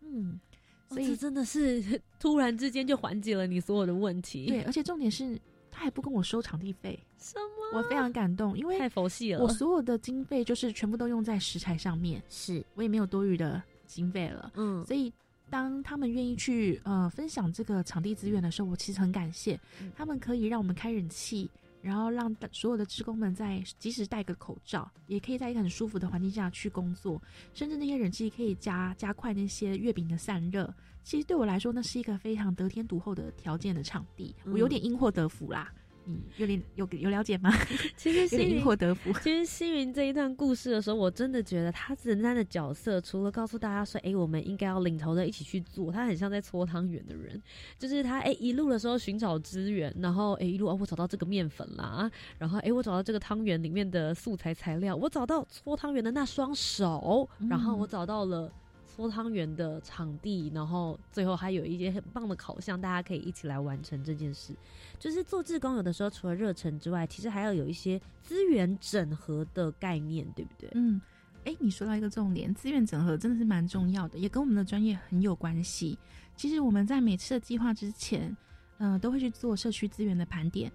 [0.00, 0.40] 嗯，
[0.88, 4.46] 所以真的是突然之间就缓解了你所有的问题。
[4.46, 5.38] 对，而且重点是
[5.70, 7.78] 他还不跟我收场地费，什么？
[7.78, 9.42] 我非常感动，因为太佛系了。
[9.42, 15.12] 我所有的经费就是全部都用在食材上面，是我也没有多余的经费了，嗯，所以。
[15.52, 21.46] 当他们愿意去呃分享这个场地资源的时候，我其实很感谢，嗯他们可以让我们开冷气，
[21.82, 27.20] 然后让所有的职工们在即使戴个口罩，也可以在一个很舒服的环境下去工作，
[27.52, 30.74] 甚至那些冷气可以加加快那些月饼的散热。
[31.04, 35.70] 其实对我来说，那是一个非常得天独厚的条件的场地，我有点因祸得福啦。
[36.04, 37.52] 你有点有有了解吗？
[37.96, 39.12] 其实有点因祸得福。
[39.20, 47.40] 其实星云这一段故事的时候，我真的觉得他人单的角色，除了告诉大家说，哎，我们应该要领头的一起去做，他很像在搓汤圆的人，
[47.78, 58.52] 就是他哎一路的时候寻找资源，然后哎一路哦我找到这个面粉啦，然后哎我找到这个汤圆里面的素材材料，我找到搓汤圆的那双手，然后我找到了。
[58.94, 64.54] 搓汤圆的场地，然后最后还有一些很棒的烤箱，大家可以一起来完成这件事。
[64.98, 70.68] 就是做志工，有的时候除了热忱之外，其实还要有一些资源整合的概念，对不对？
[70.74, 71.00] 嗯，
[71.46, 75.98] 哎，你说到一个重点，资源整合真的是蛮重要的，也跟我们的专业很有关系。
[76.36, 78.36] 其实我们在每次的计划之前，
[78.76, 80.70] 呃，都会去做社区资源的盘点。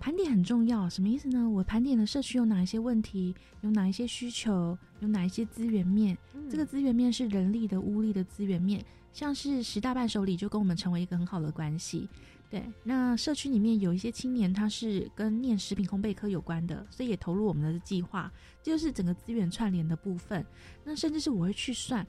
[0.00, 1.46] 盘点很重要，什么意思呢？
[1.48, 6.16] 我盘点的社区有哪一些问题，有哪一些需求，有哪一些资源面。
[6.48, 8.82] 这个资源面是人力的、物力的资源面，
[9.12, 12.08] 像是十大伴手礼就跟我们成为一个很好的关系。
[12.48, 18.32] 对，那社区里面有一些青年，他是跟念食品烘焙科有关的，所以也投入我们的计划，
[18.62, 20.44] 这就是整个资源串联的部分。
[20.82, 22.04] 那甚至是我会去算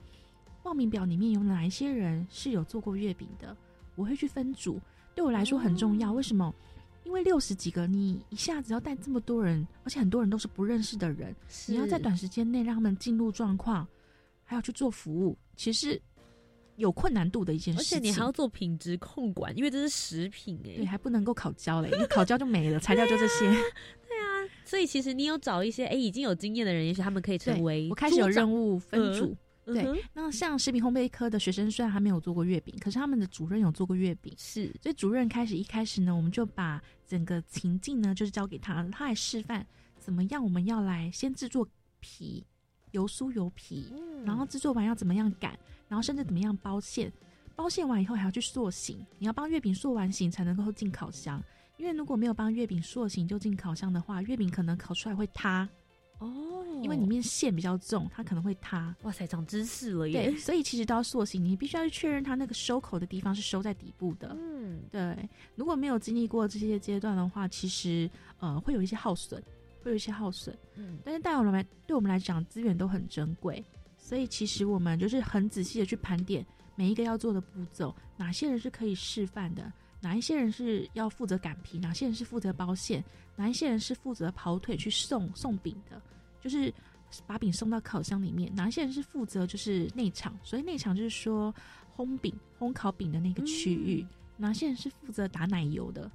[0.63, 3.55] 报名表里面有哪一些人是有做过月饼的，
[3.95, 4.79] 我会去分组，
[5.13, 6.13] 对我来说很重要。
[6.13, 6.55] 为什么？
[7.03, 11.35] 因为六十几个，你一下子要带这么多人，而且很多人都是不认识的人，
[11.67, 13.87] 你要在短时间内让他们进入状况，
[14.43, 16.01] 还要去做服务，其实
[16.77, 17.97] 有困难度的一件事情。
[17.97, 23.49] 而且你还要做品质控管，因为这是食品哎、对，还不能够烤焦嘞，因为烤焦就没了，材料就这些。
[24.07, 29.35] 对啊，所以其实你有找一些哎已经有经验的人，也许他们可以成为我开始有任务分组。
[29.79, 39.65] 嗯哼，那像食品烘焙科的学生虽然还没有做过月饼，可是他们的主任有做过月饼，是，所以主任开始一开始呢，我们就把整个情境呢就是交给他，他来示范
[39.97, 41.67] 怎么样，我们要来先制作
[41.99, 42.45] 皮，
[42.91, 45.57] 油酥油皮，嗯然后制作完要怎么样擀，
[45.87, 47.11] 然后甚至怎么样包馅，
[47.55, 51.43] 包馅完以后还要去塑形，你要帮月饼塑完形才能够进烤箱，
[51.77, 55.67] 因为如果没有帮月饼塑形就进烤箱的话，月饼可能烤出来会塌。
[56.21, 58.95] 哦，因为里面线比较重，它可能会塌。
[59.01, 60.31] 哇塞，长知识了耶！
[60.31, 64.35] 对， 所以其实都要塑形，你必须要去确认它那个收口的地方是收在底部的。
[64.39, 65.17] 嗯，对，
[65.55, 68.09] 如果没有经历过这些阶段的话，其实
[68.39, 69.41] 呃会有一些耗损，
[69.83, 70.55] 会有一些耗损。
[70.75, 73.63] 嗯，但是对我们来对我们来讲，资源都很珍贵，
[73.97, 76.45] 所以其实我们就是很仔细的去盘点
[76.75, 83.03] 每一个要做的步骤，哪些人是可以示范的，哪一些人是要负责擀皮，哪些人是负责包馅，
[83.35, 86.01] 哪一些人是负责跑腿去送送饼的，
[86.41, 86.73] 就是
[87.27, 91.53] 把饼送到烤箱里面，哪一些人是负责就是内场，所以内场就是说
[91.95, 94.05] 烘饼、烘烤饼的那个区域，
[94.37, 96.09] 哪些人是负责打奶油的、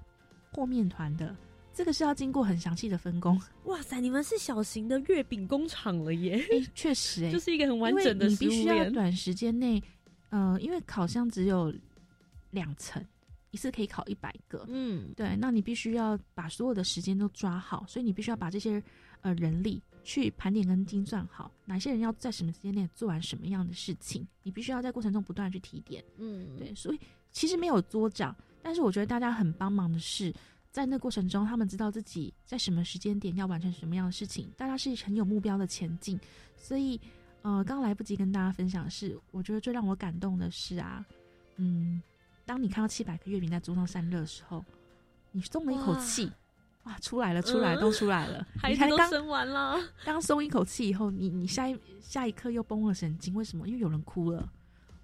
[0.52, 1.34] 和面团的。
[1.72, 6.42] 这个是要经过很详细的分工， 哇塞，你们是小型的月饼工厂了耶！
[6.50, 8.88] 哎，确实 哎、就是一个很完整的因为你必须要。
[8.90, 9.82] 短时间内，
[10.30, 11.70] 呃，因为烤箱只有
[12.50, 13.04] 两层，
[13.56, 18.82] 一次可以考一百个，嗯，对，那你必须要把所有的时间都抓好，所以你必须要把这些
[19.22, 27.00] 呃人力去盘点跟精算好，哪些人要在什么时间内做完什么样的事情，你必须要在过程中不断去提点，嗯，对，所以
[27.32, 30.30] 其实没有作长，但是我觉得大家很帮忙的是。
[30.72, 36.20] 在那过程中，他们知道自己在什么时间点要完成什么样的事情，大家是很有目标的前进，
[36.54, 37.00] 所以，
[37.40, 41.02] 呃，刚来不及跟大家分享的是，我觉得最让我感动的是啊，
[41.56, 42.02] 嗯，
[42.46, 44.64] 当你看到七百个月饼在桌上散热的时候，
[45.32, 46.32] 你松了一口气，
[46.84, 49.76] 哇，出来了，出来都出来了， 孩你才刚子都生完了，
[50.06, 53.66] 刚松一口气以后，你你下一下一刻又绷了神经，为什么？
[53.66, 54.50] 因为有人哭了。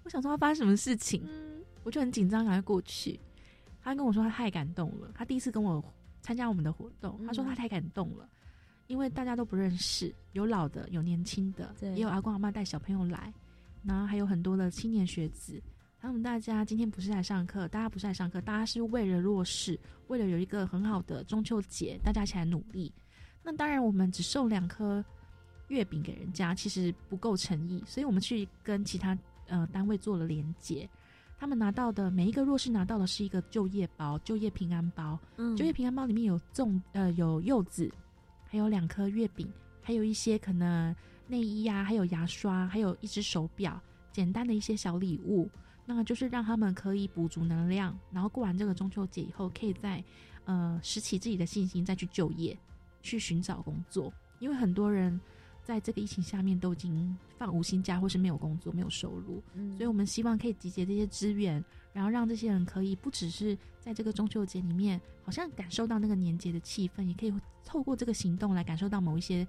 [0.03, 1.21] 我想说他发生什么事情，
[1.83, 3.19] 我就很紧张，赶快过去。
[3.81, 5.83] 他跟我说他太感动了，他第一次跟我
[6.21, 8.27] 参加我们的活动，他说他太感动了，
[8.87, 13.33] 因为大家都不认识，有老的，有年轻的，也有阿公阿妈带小朋友来，
[13.83, 15.61] 然后还有很多的青年学子。
[16.03, 22.91] 他们大家今天不是来上课，大家不是来上课，大家是为了弱势，为了有一个很好的中秋节，大家一起来努力。
[23.41, 25.01] 那当然，我们只送两颗
[25.69, 30.87] 月饼给人家，其实不够诚意，所以我们去跟其他呃单位做了连接。
[31.37, 35.17] 他们拿到的每一个弱势拿到的是一个就业包，就业平安包。
[35.37, 37.89] 嗯就业平安包里面有粽呃有柚子，
[38.45, 39.49] 还有两颗月饼，
[39.81, 40.93] 还有一些可能
[41.27, 43.81] 内衣啊，还有牙刷，还有一只手表，
[44.11, 45.49] 简单的一些小礼物。
[45.85, 50.03] 那就是让他们可以补足能量，然后过完这个中秋节以后，可以再
[50.45, 52.57] 呃拾起自己的信心，再去就业，
[53.01, 54.11] 去寻找工作。
[54.39, 55.19] 因为很多人
[55.63, 67.33] 在这个疫情下面都已经放无薪假，或是没有工作、没有收入，嗯所以我们希望可以集结这些资源，然后让这些人可以不只是在这个中秋节里面，好像感受到那个年节的气氛，也可以
[67.65, 69.47] 透过这个行动来感受到某一些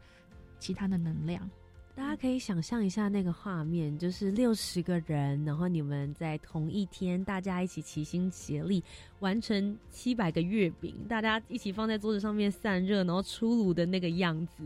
[0.59, 1.49] 其他的能量。
[1.97, 8.83] 大家可以想象一下那个画面，就是六十个人，然后你们在同一天，大家一起齐心协力
[9.25, 14.63] 完成七百个月饼，大家一起放在桌子上面散热，然后出炉的那个样子，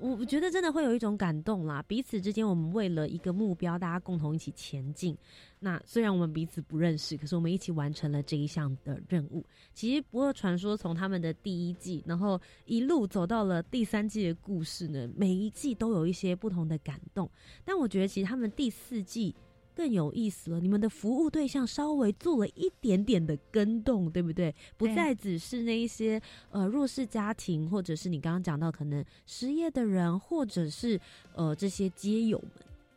[0.00, 1.80] 我我觉得真的会有一种感动啦。
[1.86, 5.16] 彼此之间，我们为了一个目标，大家共同一起前进。
[5.60, 9.46] 那虽然我们彼此不认识，可是我们一起完成了这一项的任务。
[9.72, 17.30] 其实《不二传说》从他们的第一季，然后一路走到了第三季的故事呢，每一季都有一些不同的感动。
[17.64, 19.32] 但我觉得其实他们第四季
[19.74, 24.54] 更有意思了，你们的服务对象稍微做了一点点的跟动，对不对？
[24.76, 26.20] 不再只是那一些
[26.50, 31.00] 呃弱势家庭，或者是你刚刚讲到可能失业的人，或者是
[31.34, 32.50] 呃这些街友们。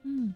[0.04, 0.34] 嗯，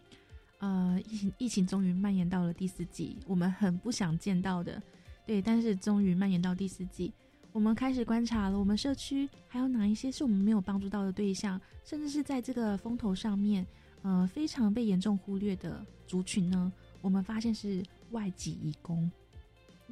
[0.60, 4.82] 呃，疫情疫情终于蔓延到了第四季，我们很不想见到的，
[5.26, 7.14] 对，但是终于蔓延到第四季，
[7.52, 13.66] 我们开始观察了我们社区还有哪一些是我们没有帮助到的对象，甚至是在这个风头上面，
[14.02, 16.72] 呃，非常被严重忽略的族群呢？
[17.02, 19.10] 我们发现是外籍移工。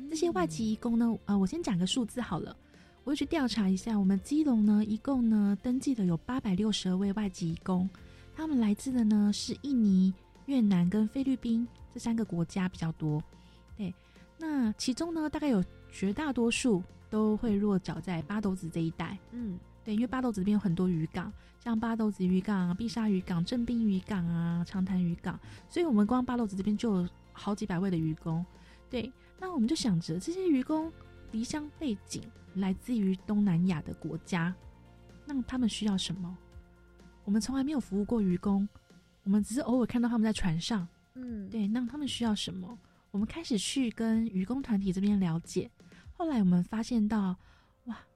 [0.10, 2.56] 这些外籍移工呢，呃，我先讲个数字好了。
[3.04, 7.90] 我去调查一下，我们基隆呢，一共呢登记的有八百六十二位外籍移工，
[8.36, 10.14] 他们来自的呢是印尼、
[10.46, 13.24] 越南跟菲律宾这三个国家比较多。
[13.78, 13.94] 对，
[14.38, 19.18] 那其中呢，大概有绝大多数都会落脚在八斗子这一带。
[19.32, 19.58] 嗯，
[19.88, 21.32] 对，因为八斗子这边有很多渔港，
[21.64, 28.46] 像八斗子渔港、碧沙渔港、镇滨渔港啊、长潭渔港，所以我们光八斗子这边就有好几百位的渔工。
[28.90, 29.10] 对，
[29.40, 30.92] 那我们就想着这些渔工
[31.32, 32.22] 离乡背景
[32.56, 34.54] 来自于东南亚的国家，
[35.26, 36.38] 那他们需要什么？
[37.24, 38.68] 我们从来没有服务过渔工，
[39.24, 40.86] 我们只是偶尔看到他们在船上。
[41.14, 42.78] 嗯，对，那他们需要什么？
[43.12, 45.72] 我们开始去跟渔工团体这边了解，
[46.18, 47.34] 后来我们发现到，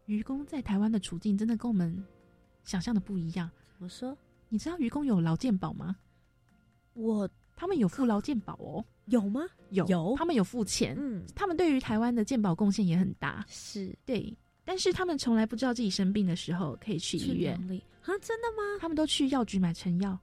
[0.01, 2.03] 哇，渔工在台湾的处境真的跟我们
[2.63, 3.49] 想象的不一样。
[3.73, 4.17] 怎么说？
[4.49, 5.95] 你知道愚公有劳健保吗？
[6.93, 9.41] 我他们有付劳健保哦，有吗？
[9.69, 14.35] 有有他们有付钱，嗯，他们对于台湾的健保贡献也很大，是对，
[14.65, 18.07] 但是他们从来不知道自己生病的时候可以去医院里啊？
[18.21, 18.77] 真的吗？
[18.81, 20.19] 他们都去药局买成药。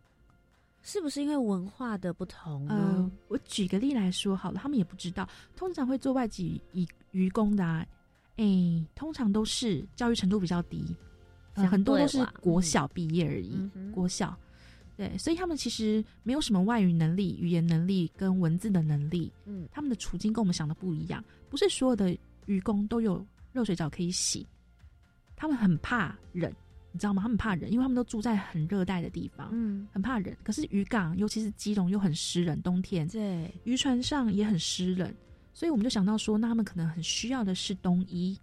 [0.82, 2.74] 是不是因为文化的不同呢？
[2.74, 7.86] 呃，我举个例来说好了，他们也不知道，通常会做外籍渔渔工的、啊，
[8.38, 10.82] 哎、通常都是教育程度比较低，
[11.52, 14.34] 很多都是国小毕业而已，嗯国小。
[14.96, 19.30] 对，所以他们其实没有什么外语能力、语言能力跟文字的能力。
[19.44, 24.44] 嗯，他们的处境跟我们想的不一样，不是所有的渔工都有热水澡可以洗，
[25.36, 26.52] 他们很怕冷，
[26.90, 27.22] 你知道吗？
[27.22, 30.34] 他们怕冷，因为他们都住在很热带的地方，嗯，很怕冷。
[30.42, 35.14] 可是渔港，尤其是基隆又很湿冷，冬天对，渔船上也很湿冷，
[35.58, 38.38] 所以我们就想到说，那他们可能很需要的是冬衣。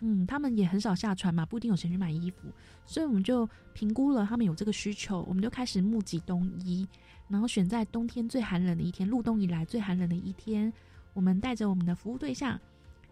[0.00, 2.48] 嗯，他们也很少下船嘛，不一定有钱去买衣服，
[2.84, 6.84] 所以我们就评估了他们有这个需求，我们就开始募集冬衣，
[7.28, 10.72] 然后选在冬天最寒冷的一天，入冬以来最寒冷的一天，
[11.12, 12.58] 我们带着我们的服务对象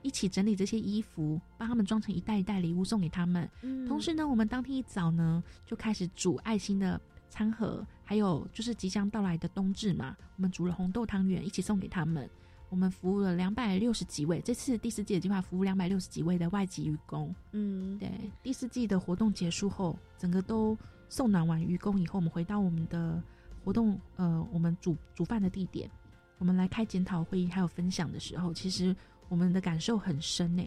[0.03, 3.49] 一起整理这些衣服，帮他们装成一袋一袋礼物送给他们。
[3.63, 12.29] 嗯同时呢，我们当天一早呢就开始煮爱心的餐盒，还有就是即将到来的冬至嘛，我们煮了红豆汤圆一起送给他们。
[12.71, 17.35] 我们服务了两百六十几位，这次第四季的计划服务两百六十几位的外籍渔工。
[17.53, 18.11] 嗯，对，
[18.43, 20.77] 第四季的活动结束后，整个都
[21.09, 23.23] 送暖完渔工以后，我们回到我们的
[23.65, 25.91] 活动，呃，我们煮煮饭的地点，
[26.39, 28.95] 我们来开检讨会议还有分享的时候，其实
[29.29, 30.63] 我们的感受很深呢，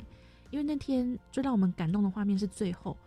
[0.49, 2.97] 因为那天最让我们感动的画面是最后。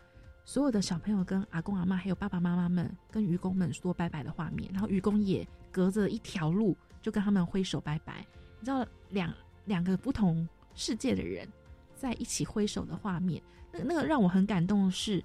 [0.47, 8.27] 所有的小朋友跟阿公阿妈还有爸爸妈妈们跟渔工们说拜拜的画面，然后渔工也隔着一条路就跟他们挥手拜拜。
[8.65, 9.31] 你知道两
[9.67, 11.47] 两个不同世界的人
[11.95, 15.23] 在一起挥手的画面，那那个让我很感动的是，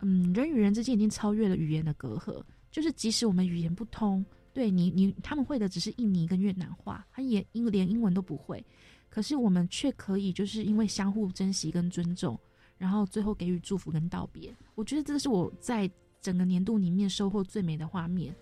[0.00, 8.60] 嗯，人与人之间已经超越了语言的隔阂，就是即使我们语言不通，对你你他们会的只是印尼跟越南话，他也英连英文都不会，
[9.08, 12.36] 可是我们却可以就是因为相互珍惜跟尊重，
[12.76, 14.52] 然后最后给予祝福跟道别。
[14.74, 15.88] 我觉得这是我在
[16.20, 18.34] 整个年度里面收获最美的画面，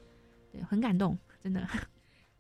[0.50, 1.68] 对，很感动，真的。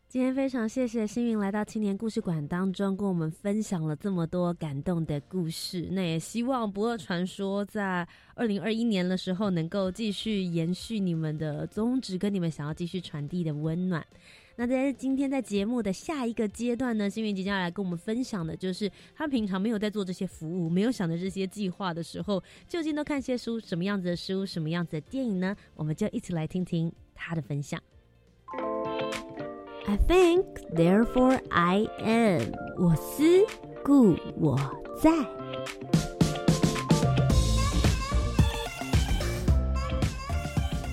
[0.08, 5.86] 今天非常谢谢星云来到青年故事馆当中，跟我们分享了这么多感动的故事。
[5.90, 14.02] 那也希望不二传说在二零二一年的时候能够继续延续你们的宗旨，跟你们想要继续传递的温暖。
[14.56, 25.54] 那在今天在节目的下一个阶段呢，星云即将要来跟我们分享的就是他平常没有在做这些服务，没有想着这些计划的时候，究竟都看些书，什么样子的书，什么样子的电影呢？
[25.74, 27.78] 我们就一起来听听他的分享。
[29.88, 30.44] I think,
[30.76, 32.52] therefore I am。
[32.76, 33.22] 我思
[33.82, 34.54] 故我
[35.00, 35.10] 在。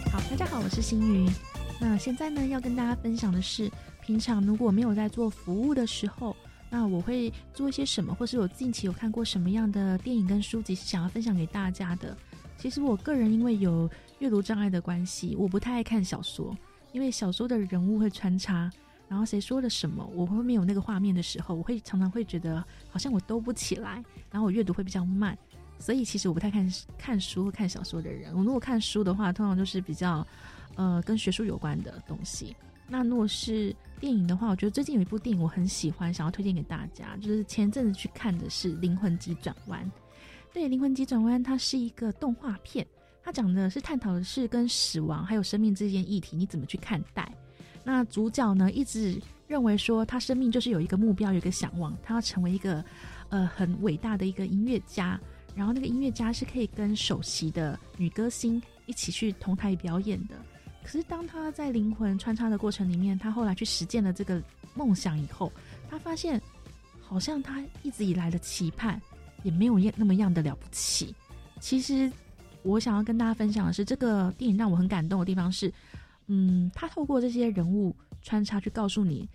[0.09, 1.29] 好，大家好，我是星云。
[1.77, 3.69] 那现在呢，要跟大家分享的是，
[4.01, 6.33] 平常如果没有在做服务的时候，
[6.69, 12.15] 那我会做一些什么，或是我近期有看过什么样的电影跟书籍是想要分享给大家的。
[12.57, 13.89] 其实我个人因为有
[14.19, 16.55] 阅读障碍的关系，我不太爱看小说，
[16.93, 18.71] 因为小说的人物会穿插，
[19.07, 25.37] 然后谁说了什么，我会没有那个画面的时候，我会常常会觉得好像我兜不起来，然后我阅读会比较慢。
[25.77, 28.33] 所以其实我不太看看书或看小说的人。
[28.33, 30.25] 我如果看书的话，通常就是比较，
[30.75, 32.55] 呃，跟学术有关的东西。
[32.87, 39.83] 那如果是电影的话，我觉得最近有一部电影我很喜欢，想要推荐给大家，就是前阵子去看的是《灵魂急转弯》。
[40.53, 42.87] 对，《灵魂急转弯》它是一个动画片，
[43.21, 47.29] 它讲的是探讨的是跟死亡还有生命之间议题，你怎么去看待？
[47.85, 49.17] 那主角呢，一直
[49.47, 52.83] 认为说他生命就是有一个目标，有一个想望，他要成为一个
[53.29, 55.17] 呃很伟大的一个音乐家。
[55.55, 60.35] 然后那个音乐家是可以跟首席的女歌星一起去同台表演的。
[60.83, 65.49] 可是当他在灵魂穿插的过程里面，他后来去实践了这个梦想以后，
[65.89, 66.41] 他发现
[66.99, 69.01] 好像他一直以来的期盼
[69.43, 71.15] 也没有那么样的了不起。
[71.61, 72.11] 其实
[72.61, 75.73] 我想要跟大家分享的是，这个电影让我很感动的地方是，
[76.27, 79.29] 嗯，他透过这些人物穿插去告诉你，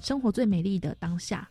[0.00, 1.48] 生活最美丽的当下，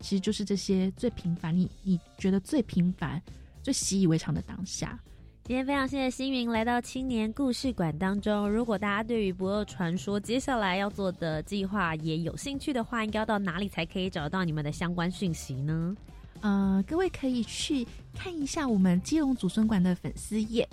[0.00, 3.22] 其实就是这些最平凡，你你觉得最平凡、
[3.62, 4.98] 最习以为常的当下。
[5.44, 8.48] 今天非常谢谢星云来到青年故事馆当中。
[8.48, 15.96] 如果大家对于《不二传说》接下来要做的计划也有兴趣的话，应该要到哪里才可以找到你们的相关讯息呢？
[16.42, 20.66] 呃，各位可以去看一下我们基隆祖孙馆的粉丝页。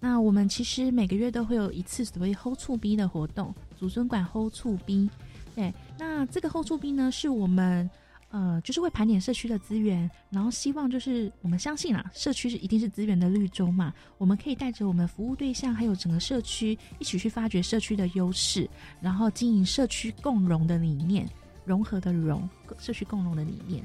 [0.00, 5.08] 那我们其实每个月都会有一次所谓 Hold 醋 B 的活动，祖孙馆 Hold 醋 B。
[5.54, 7.88] 对，那这个 Hold 醋 B 呢，是我们。
[8.30, 18.68] 呃，就是会盘点社区的资源，然后希望就是我们相信啊，社区是一定是资源的绿洲嘛，我们可以带着我们服务对象，还有整个社区一起去发掘社区的优势，
[19.00, 21.26] 然后经营社区共荣的理念，
[21.64, 22.46] 融合的融，
[22.78, 23.82] 社区共荣的理念。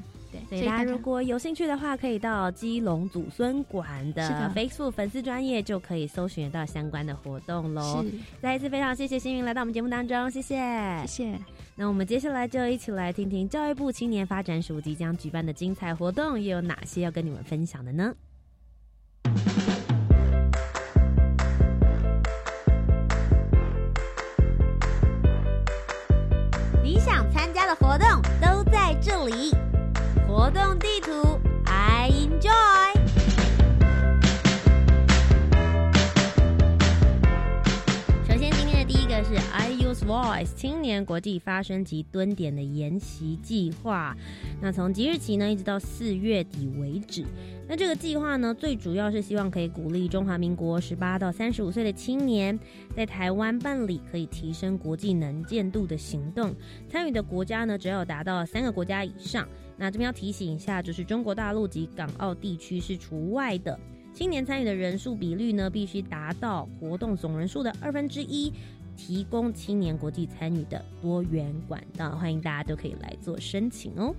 [0.48, 8.04] 所以大家如果有兴趣的话，可以到基隆祖孙馆的 Facebook 粉丝专业，就可以搜寻到相关的活动喽。
[8.40, 10.56] 再一次非常谢谢星云来到我们节目当中，谢谢，
[11.06, 11.38] 谢谢。
[11.76, 18.14] 那我们接下来就一起来听听教育部青年发展署即将举办的精彩活动，又有哪些要跟你们分享的呢？
[26.82, 28.06] 你想参加的活动
[28.40, 29.50] 都在这里。
[30.44, 32.92] 活动地图，I enjoy。
[38.28, 44.14] 首先，今天的第一个是 I use voice 青年国际发声及蹲点的研习计划。
[44.60, 47.24] 那从即日起呢，一直到四月底为止。
[47.66, 52.60] 那这个计划呢，最主要是希望可以鼓励中华民国十八到三十五岁的青年，
[52.94, 56.54] 在台湾办理可以提升国际能见度的行动。
[56.86, 59.48] 参与的国家呢，只要达到三个国家以上。
[59.76, 63.78] 那这边要提醒一下，就是中国大陆及港澳地区是除外的。
[64.12, 68.52] 青年参与的人数比率呢，必须达到活动总人数的二分之一，
[68.96, 72.10] 提供青年国际参与的多元管道。
[72.16, 74.14] 欢迎大家都可以来做申请哦。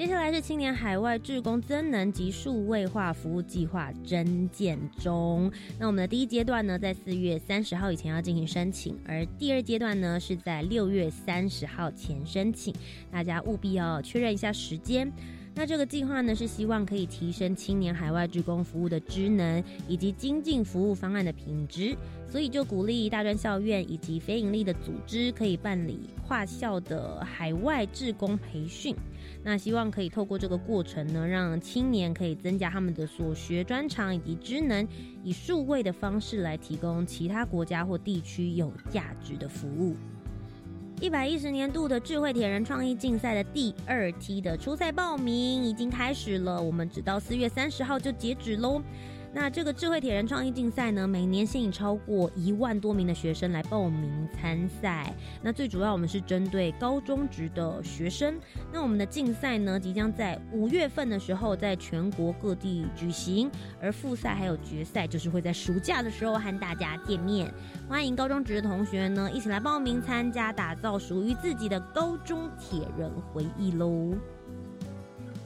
[0.00, 5.52] 接下来是青年海外志工增能及数位化服务计划征建中。
[5.78, 12.74] 那我们的第一阶段呢，在四月三十号以前要进行申请，而第二阶段呢，是在六月三十号前申请。
[13.12, 15.12] 大家务必要确认一下时间。
[15.54, 21.94] 那这个计划呢，是希望可以提升青年海外志工服务的职能，以及精进服务方案的品质。
[22.26, 28.96] 所以就鼓励大专校院以及非营利的组织，可以办理跨校的海外志工培训。
[29.42, 34.86] 那希望可以透过这个过程呢，让青年可以增加他们的所学专长以及职能，
[35.24, 39.96] 以数位的方式来提供其他国家或地区有价值的服务。
[41.00, 48.82] 一百一十年度的智慧铁人创意竞赛的第二梯的初赛报名已经开始了，我们直到四月三十号就截止喽。
[49.32, 55.14] 那这个智慧铁人创意竞赛呢，每年吸引超过一万多名的学生来报名参赛。
[55.40, 58.34] 那最主要我们是针对高中职的学生。
[58.72, 63.48] 那我们的竞赛呢，即将在五月份的时候在全国各地举行，
[63.80, 67.52] 而复赛还有决赛就是会在暑假的时候和大家见面。
[67.88, 74.12] 欢迎高中职的同学呢，一起来报名参加，打造属于自己的高中铁人回忆喽。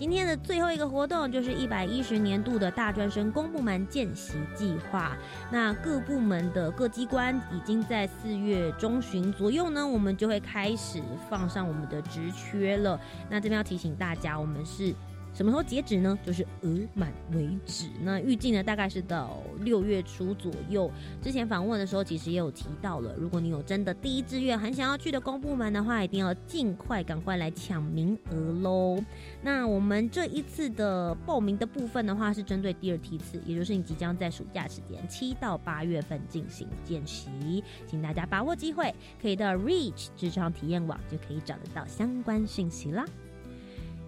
[0.05, 5.17] 今天的最后一个活动就是一百一十年度的大专生公部门见习计划。
[5.51, 13.01] 那各部门的各机关已经在四月中旬左右呢，我们就会开始放上我们的职缺了。
[13.31, 14.95] 那这边要提醒大家，我们是。
[15.35, 16.17] 什么时候截止呢？
[16.25, 17.89] 就是额满为止。
[18.03, 20.91] 那预计呢，大概是到六月初左右。
[21.21, 29.03] 之前访问的时候，其实也有提到了，如果你有真的第一志愿很想要去的公部门的话，一定要尽快赶快来抢名额喽。
[29.43, 43.05] 那我们这一次的报名的部分的话，是针对第二梯次，也就是你即将在暑假时间七到八月份进行见习，请大家把握机会，可以到 Reach 职场体验网就可以找得到相关讯息啦。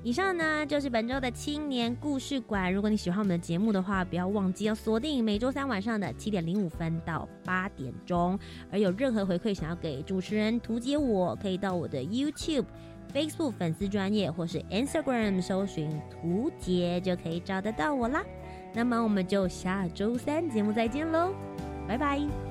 [0.06, 2.72] 以上呢就是本周的青年故事馆。
[2.72, 8.38] 如果你喜欢我们的节目的话，不要忘记要锁定每周三晚上的七点零五分到八点钟。
[8.70, 12.66] 而有任何回馈想要给主持人图解，我可以到我的 YouTube、
[13.12, 18.22] Facebook 粉丝专业或是 Instagram 搜寻图解，就可以找得到我啦。
[18.72, 21.34] 那么我们就下周三节目再见喽，
[21.88, 22.45] 拜拜。